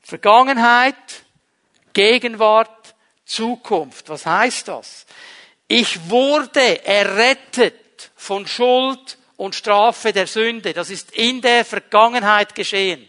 [0.00, 0.96] Vergangenheit,
[1.92, 2.94] Gegenwart,
[3.24, 4.08] Zukunft.
[4.08, 5.06] Was heißt das?
[5.68, 10.74] Ich wurde errettet von Schuld und Strafe der Sünde.
[10.74, 13.08] Das ist in der Vergangenheit geschehen.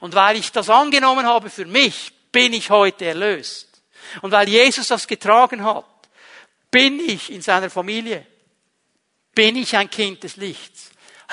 [0.00, 3.82] Und weil ich das angenommen habe für mich, bin ich heute erlöst.
[4.20, 5.86] Und weil Jesus das getragen hat,
[6.70, 8.26] bin ich in seiner Familie.
[9.34, 10.92] Bin ich ein Kind des Lichts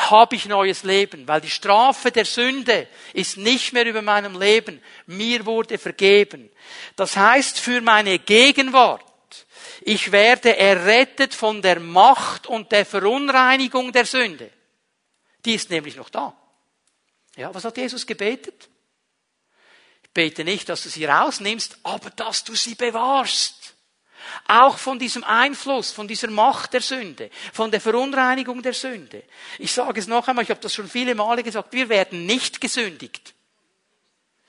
[0.09, 4.81] habe ich neues Leben, weil die Strafe der Sünde ist nicht mehr über meinem Leben.
[5.05, 6.49] Mir wurde vergeben.
[6.95, 9.03] Das heißt für meine Gegenwart,
[9.81, 14.51] ich werde errettet von der Macht und der Verunreinigung der Sünde.
[15.45, 16.35] Die ist nämlich noch da.
[17.35, 18.69] Ja, was hat Jesus gebetet?
[20.03, 23.75] Ich bete nicht, dass du sie rausnimmst, aber dass du sie bewahrst.
[24.47, 29.23] Auch von diesem Einfluss, von dieser Macht der Sünde, von der Verunreinigung der Sünde.
[29.57, 32.59] Ich sage es noch einmal, ich habe das schon viele Male gesagt, wir werden nicht
[32.59, 33.33] gesündigt.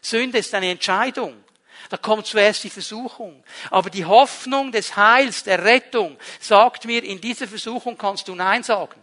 [0.01, 1.45] Sünde ist eine Entscheidung.
[1.89, 3.43] Da kommt zuerst die Versuchung.
[3.71, 8.63] Aber die Hoffnung des Heils, der Rettung, sagt mir, in dieser Versuchung kannst du Nein
[8.63, 9.01] sagen.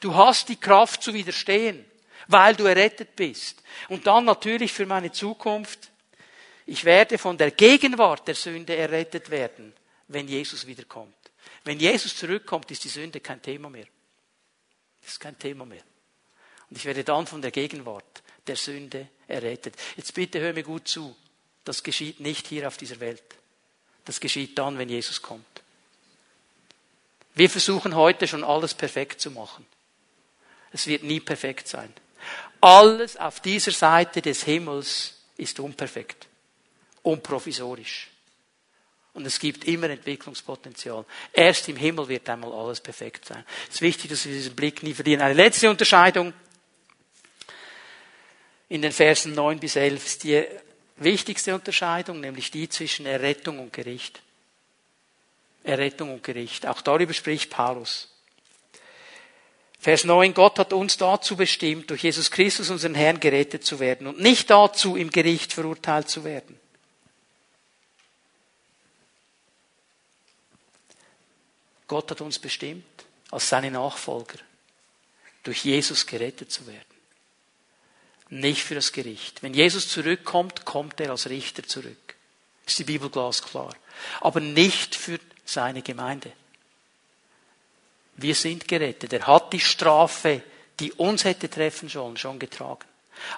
[0.00, 1.84] Du hast die Kraft zu widerstehen,
[2.26, 3.62] weil du errettet bist.
[3.88, 5.90] Und dann natürlich für meine Zukunft,
[6.66, 9.72] ich werde von der Gegenwart der Sünde errettet werden
[10.08, 11.14] wenn Jesus wiederkommt.
[11.64, 13.86] Wenn Jesus zurückkommt, ist die Sünde kein Thema mehr.
[15.00, 15.82] Das ist kein Thema mehr.
[16.68, 19.74] Und ich werde dann von der Gegenwart der Sünde errettet.
[19.96, 21.14] Jetzt bitte hör mir gut zu.
[21.68, 23.22] Das geschieht nicht hier auf dieser Welt.
[24.06, 25.44] Das geschieht dann, wenn Jesus kommt.
[27.34, 29.66] Wir versuchen heute schon alles perfekt zu machen.
[30.72, 31.92] Es wird nie perfekt sein.
[32.62, 36.26] Alles auf dieser Seite des Himmels ist unperfekt,
[37.02, 38.08] unprovisorisch.
[39.12, 41.04] Und es gibt immer Entwicklungspotenzial.
[41.34, 43.44] Erst im Himmel wird einmal alles perfekt sein.
[43.68, 45.20] Es ist wichtig, dass wir diesen Blick nie verlieren.
[45.20, 46.32] Eine letzte Unterscheidung
[48.70, 50.46] in den Versen 9 bis 11 ist die
[50.98, 54.22] wichtigste Unterscheidung, nämlich die zwischen Errettung und Gericht.
[55.64, 56.66] Errettung und Gericht.
[56.66, 58.08] Auch darüber spricht Paulus.
[59.80, 64.08] Vers 9, Gott hat uns dazu bestimmt, durch Jesus Christus, unseren Herrn, gerettet zu werden
[64.08, 66.58] und nicht dazu, im Gericht verurteilt zu werden.
[71.86, 72.84] Gott hat uns bestimmt,
[73.30, 74.38] als seine Nachfolger,
[75.42, 76.87] durch Jesus gerettet zu werden.
[78.30, 79.42] Nicht für das Gericht.
[79.42, 82.14] Wenn Jesus zurückkommt, kommt er als Richter zurück.
[82.66, 83.74] Ist die Bibel glasklar.
[84.20, 86.32] Aber nicht für seine Gemeinde.
[88.16, 89.12] Wir sind gerettet.
[89.12, 90.42] Er hat die Strafe,
[90.80, 92.84] die uns hätte treffen sollen, schon getragen.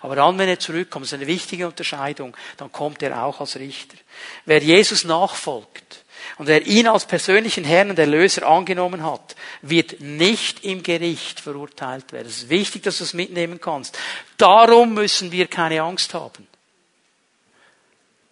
[0.03, 3.97] Aber dann, wenn er zurückkommt, ist eine wichtige Unterscheidung, dann kommt er auch als Richter.
[4.45, 6.05] Wer Jesus nachfolgt
[6.38, 12.12] und wer ihn als persönlichen Herrn und Erlöser angenommen hat, wird nicht im Gericht verurteilt
[12.12, 12.28] werden.
[12.28, 13.98] Es ist wichtig, dass du es mitnehmen kannst.
[14.36, 16.46] Darum müssen wir keine Angst haben.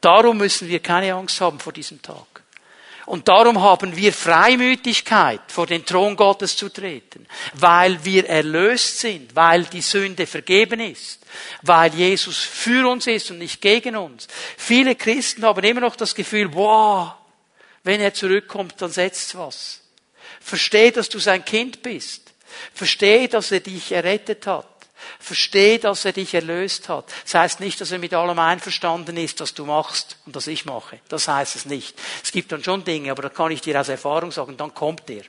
[0.01, 2.39] Darum müssen wir keine Angst haben vor diesem Tag.
[3.09, 9.35] Und darum haben wir Freimütigkeit, vor den Thron Gottes zu treten, weil wir erlöst sind,
[9.35, 11.21] weil die Sünde vergeben ist,
[11.63, 14.29] weil Jesus für uns ist und nicht gegen uns.
[14.59, 17.13] Viele Christen haben immer noch das Gefühl, wow,
[17.89, 19.81] wenn er zurückkommt, dann setzt was.
[20.43, 22.35] Versteh, dass du sein Kind bist.
[22.75, 24.69] Versteh, dass er dich errettet hat.
[25.19, 27.11] Versteh, dass er dich erlöst hat.
[27.25, 30.67] Das heißt nicht, dass er mit allem einverstanden ist, was du machst und was ich
[30.67, 31.01] mache.
[31.09, 31.99] Das heißt es nicht.
[32.23, 35.09] Es gibt dann schon Dinge, aber da kann ich dir aus Erfahrung sagen, dann kommt
[35.09, 35.25] er.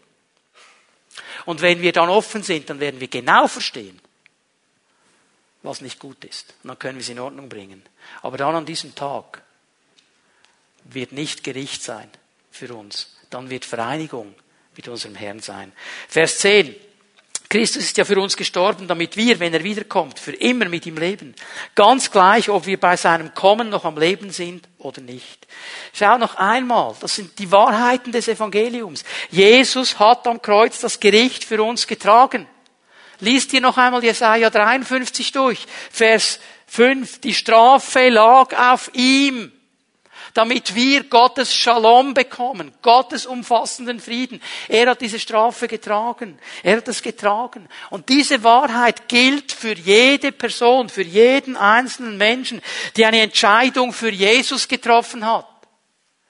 [1.46, 4.02] Und wenn wir dann offen sind, dann werden wir genau verstehen,
[5.64, 6.56] was nicht gut ist.
[6.64, 7.84] Und dann können wir es in Ordnung bringen.
[8.22, 9.44] Aber dann an diesem Tag
[10.84, 12.12] wird nicht Gericht sein
[12.60, 13.16] für uns.
[13.30, 14.36] Dann wird Vereinigung
[14.76, 15.72] mit unserem Herrn sein.
[16.08, 16.76] Vers 10.
[17.50, 20.98] Christus ist ja für uns gestorben, damit wir, wenn er wiederkommt, für immer mit ihm
[20.98, 21.34] leben.
[21.74, 25.48] Ganz gleich, ob wir bei seinem Kommen noch am Leben sind oder nicht.
[25.94, 29.04] Schau noch einmal, das sind die Wahrheiten des Evangeliums.
[29.32, 32.46] Jesus hat am Kreuz das Gericht für uns getragen.
[33.20, 37.20] Liest dir noch einmal Jesaja 53 durch, Vers 5.
[37.22, 39.52] Die Strafe lag auf ihm
[40.34, 44.42] damit wir Gottes Shalom bekommen, Gottes umfassenden Frieden.
[44.68, 46.40] Er hat diese Strafe getragen.
[46.64, 47.68] Er hat es getragen.
[47.90, 52.62] Und diese Wahrheit gilt für jede Person, für jeden einzelnen Menschen,
[52.96, 55.48] die eine Entscheidung für Jesus getroffen hat.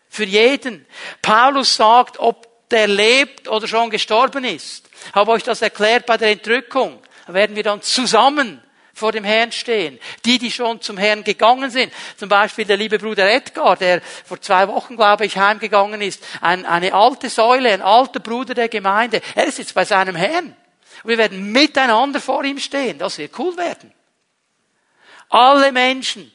[0.10, 0.86] Für jeden.
[1.22, 4.90] Paulus sagt, ob der lebt oder schon gestorben ist.
[5.14, 7.00] Habe euch das erklärt bei der Entrückung.
[7.28, 8.62] Da werden wir dann zusammen
[9.00, 10.00] vor dem Herrn stehen.
[10.26, 11.92] Die, die schon zum Herrn gegangen sind.
[12.18, 16.24] Zum Beispiel der liebe Bruder Edgar, der vor zwei Wochen, glaube ich, heimgegangen ist.
[16.42, 19.22] Ein, eine alte Säule, ein alter Bruder der Gemeinde.
[19.34, 20.56] Er ist jetzt bei seinem Herrn.
[21.04, 23.00] Und wir werden miteinander vor ihm stehen.
[23.00, 23.94] Das wird cool werden.
[25.30, 26.32] Alle Menschen,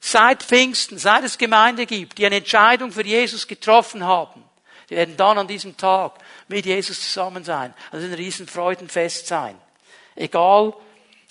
[0.00, 4.44] seit Pfingsten, seit es Gemeinde gibt, die eine Entscheidung für Jesus getroffen haben,
[4.90, 6.14] die werden dann an diesem Tag
[6.48, 7.74] mit Jesus zusammen sein.
[7.90, 9.54] Also ein Riesenfreudenfest sein.
[10.16, 10.74] Egal,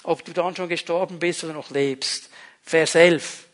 [0.08, 2.30] ob du dann schon gestorben bist oder noch lebst.
[2.64, 3.46] Vers 11.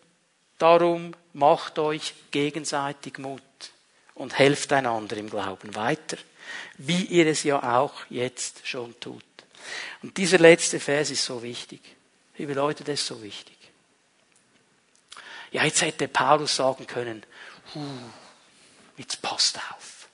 [0.59, 3.41] Darum macht euch gegenseitig Mut
[4.13, 6.17] und helft einander im Glauben weiter,
[6.77, 9.23] wie ihr es ja auch jetzt schon tut.
[10.03, 11.81] Und dieser letzte Vers ist so wichtig.
[12.37, 13.57] Liebe Leute, das ist so wichtig.
[15.51, 17.25] Ja, jetzt hätte Paulus sagen können,
[17.73, 17.81] huh,
[18.97, 20.07] jetzt passt auf.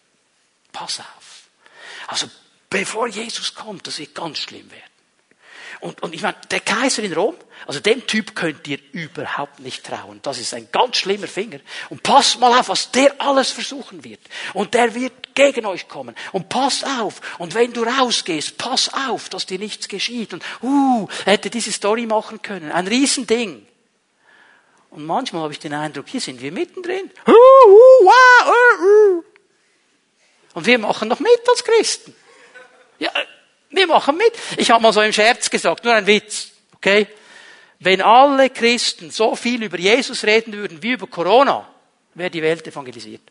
[0.71, 1.49] Pass auf.
[2.07, 2.29] Also,
[2.69, 4.88] bevor Jesus kommt, das wird ganz schlimm werden.
[5.81, 9.85] Und, und ich meine, der Kaiser in Rom, also dem Typ könnt ihr überhaupt nicht
[9.85, 10.19] trauen.
[10.21, 11.59] Das ist ein ganz schlimmer Finger.
[11.89, 14.19] Und passt mal auf, was der alles versuchen wird.
[14.53, 16.15] Und der wird gegen euch kommen.
[16.33, 17.21] Und passt auf.
[17.37, 20.33] Und wenn du rausgehst, pass auf, dass dir nichts geschieht.
[20.33, 22.73] Und, uh, hätte diese Story machen können.
[22.73, 23.65] Ein Riesending.
[24.89, 27.09] Und manchmal habe ich den Eindruck, hier sind wir mittendrin.
[27.25, 29.23] Uh, uh,
[30.55, 32.13] Und wir machen noch mit als Christen.
[32.97, 33.11] Ja,
[33.69, 34.33] wir machen mit.
[34.57, 37.07] Ich habe mal so im Scherz gesagt, nur ein Witz, okay?
[37.79, 41.67] Wenn alle Christen so viel über Jesus reden würden wie über Corona,
[42.13, 43.21] wäre die Welt evangelisiert.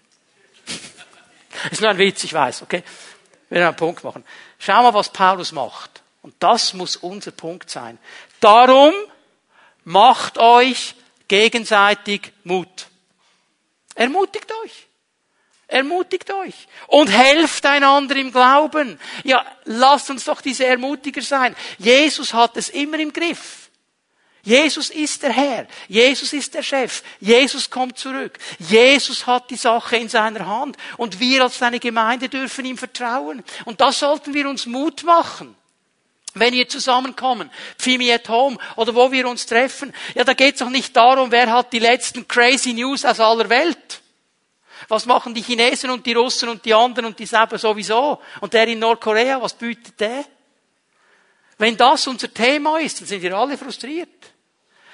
[1.71, 2.83] ist nur ein Witz, ich weiß, okay?
[3.49, 4.25] Wir werden einen Punkt machen.
[4.59, 6.03] Schau mal, was Paulus macht.
[6.23, 7.99] Und das muss unser Punkt sein.
[8.41, 8.93] Darum
[9.85, 10.95] macht euch
[11.29, 12.89] gegenseitig Mut.
[13.95, 14.88] Ermutigt euch.
[15.71, 18.99] Ermutigt euch und helft einander im Glauben.
[19.23, 21.55] Ja, lasst uns doch diese Ermutiger sein.
[21.77, 23.69] Jesus hat es immer im Griff.
[24.43, 25.67] Jesus ist der Herr.
[25.87, 27.03] Jesus ist der Chef.
[27.21, 28.39] Jesus kommt zurück.
[28.59, 30.79] Jesus hat die Sache in seiner Hand.
[30.97, 33.45] Und wir als seine Gemeinde dürfen ihm vertrauen.
[33.67, 35.55] Und da sollten wir uns Mut machen.
[36.33, 40.61] Wenn wir zusammenkommen, Pfimi at Home oder wo wir uns treffen, ja, da geht es
[40.61, 44.01] doch nicht darum, wer hat die letzten crazy News aus aller Welt.
[44.87, 48.21] Was machen die Chinesen und die Russen und die anderen und die selber sowieso?
[48.41, 50.25] Und der in Nordkorea, was bietet der?
[51.59, 54.09] Wenn das unser Thema ist, dann sind wir alle frustriert.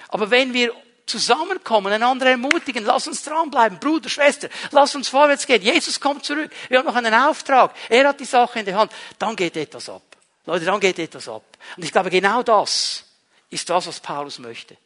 [0.08, 0.74] Aber wenn wir
[1.06, 5.60] zusammenkommen, einander ermutigen, lass uns dranbleiben, Bruder, Schwester, lass uns vorwärts gehen.
[5.60, 6.50] Jesus kommt zurück.
[6.68, 7.74] Wir haben noch einen Auftrag.
[7.90, 8.92] Er hat die Sache in der Hand.
[9.18, 10.02] Dann geht etwas ab.
[10.46, 11.42] Leute, dann geht etwas ab.
[11.76, 13.04] Und ich glaube, genau das
[13.50, 14.76] ist das, was Paulus möchte.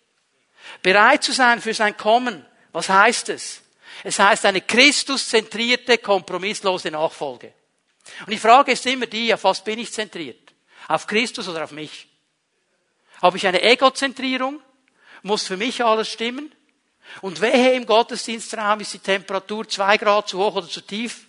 [0.83, 2.45] Bereit zu sein für sein Kommen.
[2.73, 3.63] Was heißt es?
[4.05, 7.53] Es heißt eine Christuszentrierte, kompromisslose Nachfolge.
[8.21, 10.55] Und die Frage ist immer die, auf was bin ich zentriert?
[10.87, 12.09] Auf Christus oder auf mich?
[13.21, 14.63] Habe ich eine Egozentrierung?
[15.23, 16.55] Muss für mich alles stimmen?
[17.23, 21.27] Und wehe im Gottesdienstraum ist die Temperatur zwei Grad zu hoch oder zu tief,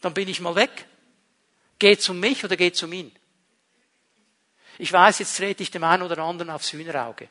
[0.00, 0.86] dann bin ich mal weg.
[1.78, 3.14] Geht's um mich oder geht's um ihn?
[4.78, 7.28] Ich weiß, jetzt trete ich dem einen oder anderen aufs Hühnerauge.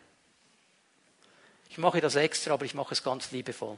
[1.69, 3.77] Ich mache das extra, aber ich mache es ganz liebevoll.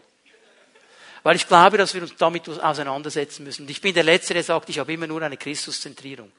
[1.23, 3.63] Weil ich glaube, dass wir uns damit auseinandersetzen müssen.
[3.63, 6.31] Und ich bin der Letzte, der sagt, ich habe immer nur eine Christuszentrierung.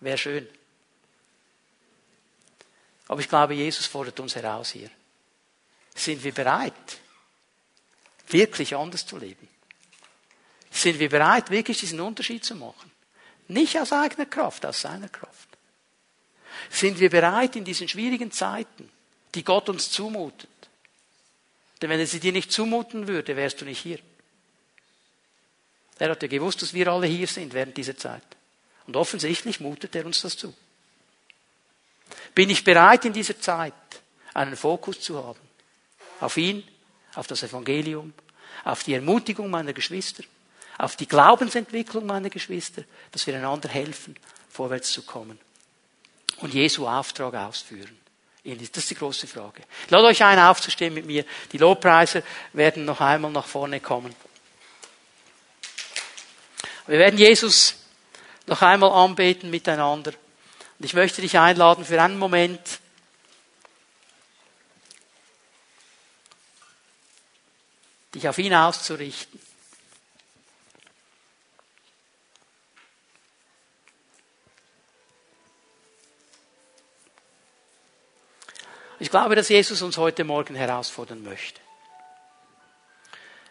[0.00, 0.48] Wäre schön.
[3.08, 4.90] Aber ich glaube, Jesus fordert uns heraus hier.
[5.94, 6.72] Sind wir bereit,
[8.28, 9.48] wirklich anders zu leben?
[10.70, 12.90] Sind wir bereit, wirklich diesen Unterschied zu machen?
[13.48, 15.48] Nicht aus eigener Kraft, aus seiner Kraft.
[16.68, 18.90] Sind wir bereit in diesen schwierigen Zeiten,
[19.34, 20.48] die Gott uns zumutet?
[21.80, 23.98] Denn wenn er sie dir nicht zumuten würde, wärst du nicht hier.
[25.98, 28.22] Er hat ja gewusst, dass wir alle hier sind während dieser Zeit.
[28.86, 30.54] Und offensichtlich mutet er uns das zu.
[32.34, 33.72] Bin ich bereit in dieser Zeit,
[34.34, 35.40] einen Fokus zu haben?
[36.20, 36.66] Auf ihn,
[37.14, 38.12] auf das Evangelium,
[38.64, 40.22] auf die Ermutigung meiner Geschwister,
[40.78, 44.16] auf die Glaubensentwicklung meiner Geschwister, dass wir einander helfen,
[44.50, 45.38] vorwärts zu kommen
[46.38, 47.98] und Jesu Auftrag ausführen.
[48.46, 49.62] Das ist die große Frage.
[49.84, 51.24] Ich lade euch ein, aufzustehen mit mir.
[51.50, 52.22] Die Lobpreiser
[52.52, 54.14] werden noch einmal nach vorne kommen.
[56.86, 57.74] Wir werden Jesus
[58.46, 60.12] noch einmal anbeten miteinander.
[60.78, 62.60] Und ich möchte dich einladen, für einen Moment
[68.14, 69.45] dich auf ihn auszurichten.
[79.06, 81.60] Ich glaube, dass Jesus uns heute Morgen herausfordern möchte.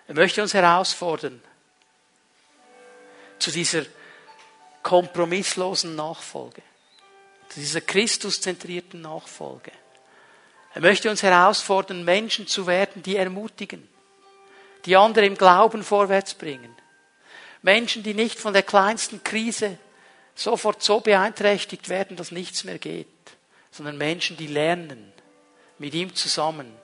[0.05, 1.41] Er möchte uns herausfordern
[3.39, 3.85] zu dieser
[4.83, 6.61] kompromisslosen Nachfolge,
[7.47, 9.71] zu dieser Christuszentrierten Nachfolge.
[10.73, 13.87] Er möchte uns herausfordern, Menschen zu werden, die ermutigen,
[14.83, 16.75] die andere im Glauben vorwärts bringen.
[17.61, 19.77] Menschen, die nicht von der kleinsten Krise
[20.35, 23.07] sofort so beeinträchtigt werden, dass nichts mehr geht,
[23.71, 25.13] sondern Menschen, die lernen,
[25.77, 26.75] mit ihm zusammen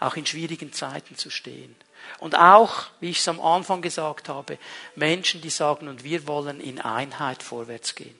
[0.00, 1.74] auch in schwierigen Zeiten zu stehen.
[2.18, 4.58] Und auch, wie ich es am Anfang gesagt habe,
[4.94, 8.18] Menschen, die sagen, und wir wollen in Einheit vorwärts gehen.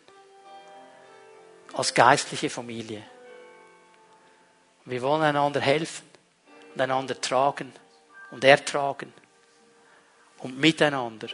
[1.74, 3.02] Als geistliche Familie.
[4.86, 6.08] Wir wollen einander helfen
[6.74, 7.72] und einander tragen
[8.30, 9.12] und ertragen
[10.38, 11.28] und miteinander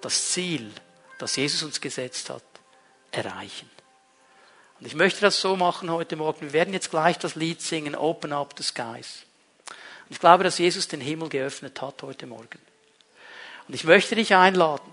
[0.00, 0.72] das Ziel,
[1.18, 2.44] das Jesus uns gesetzt hat,
[3.10, 3.70] erreichen.
[4.80, 6.40] Und ich möchte das so machen heute Morgen.
[6.40, 9.24] Wir werden jetzt gleich das Lied singen, Open Up the Skies.
[9.68, 12.60] Und ich glaube, dass Jesus den Himmel geöffnet hat heute Morgen.
[13.66, 14.92] Und ich möchte dich einladen,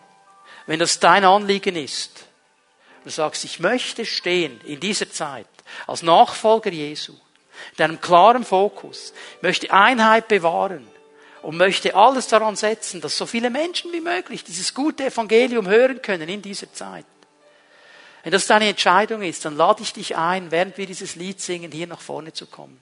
[0.65, 2.25] wenn das dein Anliegen ist,
[3.03, 5.47] du sagst, ich möchte stehen in dieser Zeit
[5.85, 7.13] als Nachfolger Jesu,
[7.71, 10.87] mit einem klaren Fokus, möchte Einheit bewahren
[11.43, 16.01] und möchte alles daran setzen, dass so viele Menschen wie möglich dieses gute Evangelium hören
[16.01, 17.05] können in dieser Zeit.
[18.25, 21.71] Wenn das deine Entscheidung ist, dann lade ich dich ein, während wir dieses Lied singen,
[21.71, 22.81] hier nach vorne zu kommen.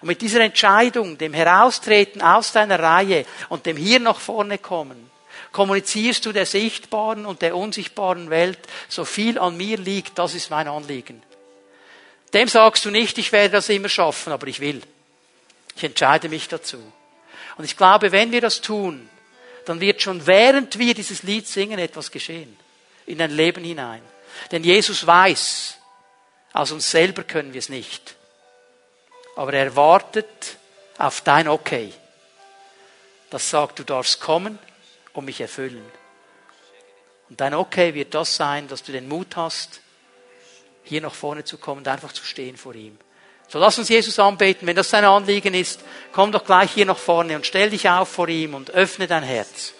[0.00, 5.10] Und mit dieser Entscheidung, dem Heraustreten aus deiner Reihe und dem hier nach vorne kommen,
[5.52, 8.58] kommunizierst du der sichtbaren und der unsichtbaren Welt,
[8.88, 11.22] so viel an mir liegt, das ist mein Anliegen.
[12.32, 14.80] Dem sagst du nicht, ich werde das immer schaffen, aber ich will.
[15.76, 16.78] Ich entscheide mich dazu.
[17.58, 19.06] Und ich glaube, wenn wir das tun,
[19.66, 22.56] dann wird schon während wir dieses Lied singen etwas geschehen.
[23.04, 24.00] In dein Leben hinein.
[24.50, 25.78] Denn Jesus weiß,
[26.52, 28.16] aus uns selber können wir es nicht.
[29.36, 30.58] Aber er wartet
[30.98, 31.92] auf dein Okay.
[33.30, 34.58] Das sagt, du darfst kommen
[35.14, 35.84] und mich erfüllen.
[37.30, 39.80] Und dein Okay wird das sein, dass du den Mut hast,
[40.84, 42.98] hier nach vorne zu kommen und einfach zu stehen vor ihm.
[43.48, 44.66] So lass uns Jesus anbeten.
[44.66, 45.80] Wenn das dein Anliegen ist,
[46.12, 49.22] komm doch gleich hier nach vorne und stell dich auf vor ihm und öffne dein
[49.22, 49.72] Herz.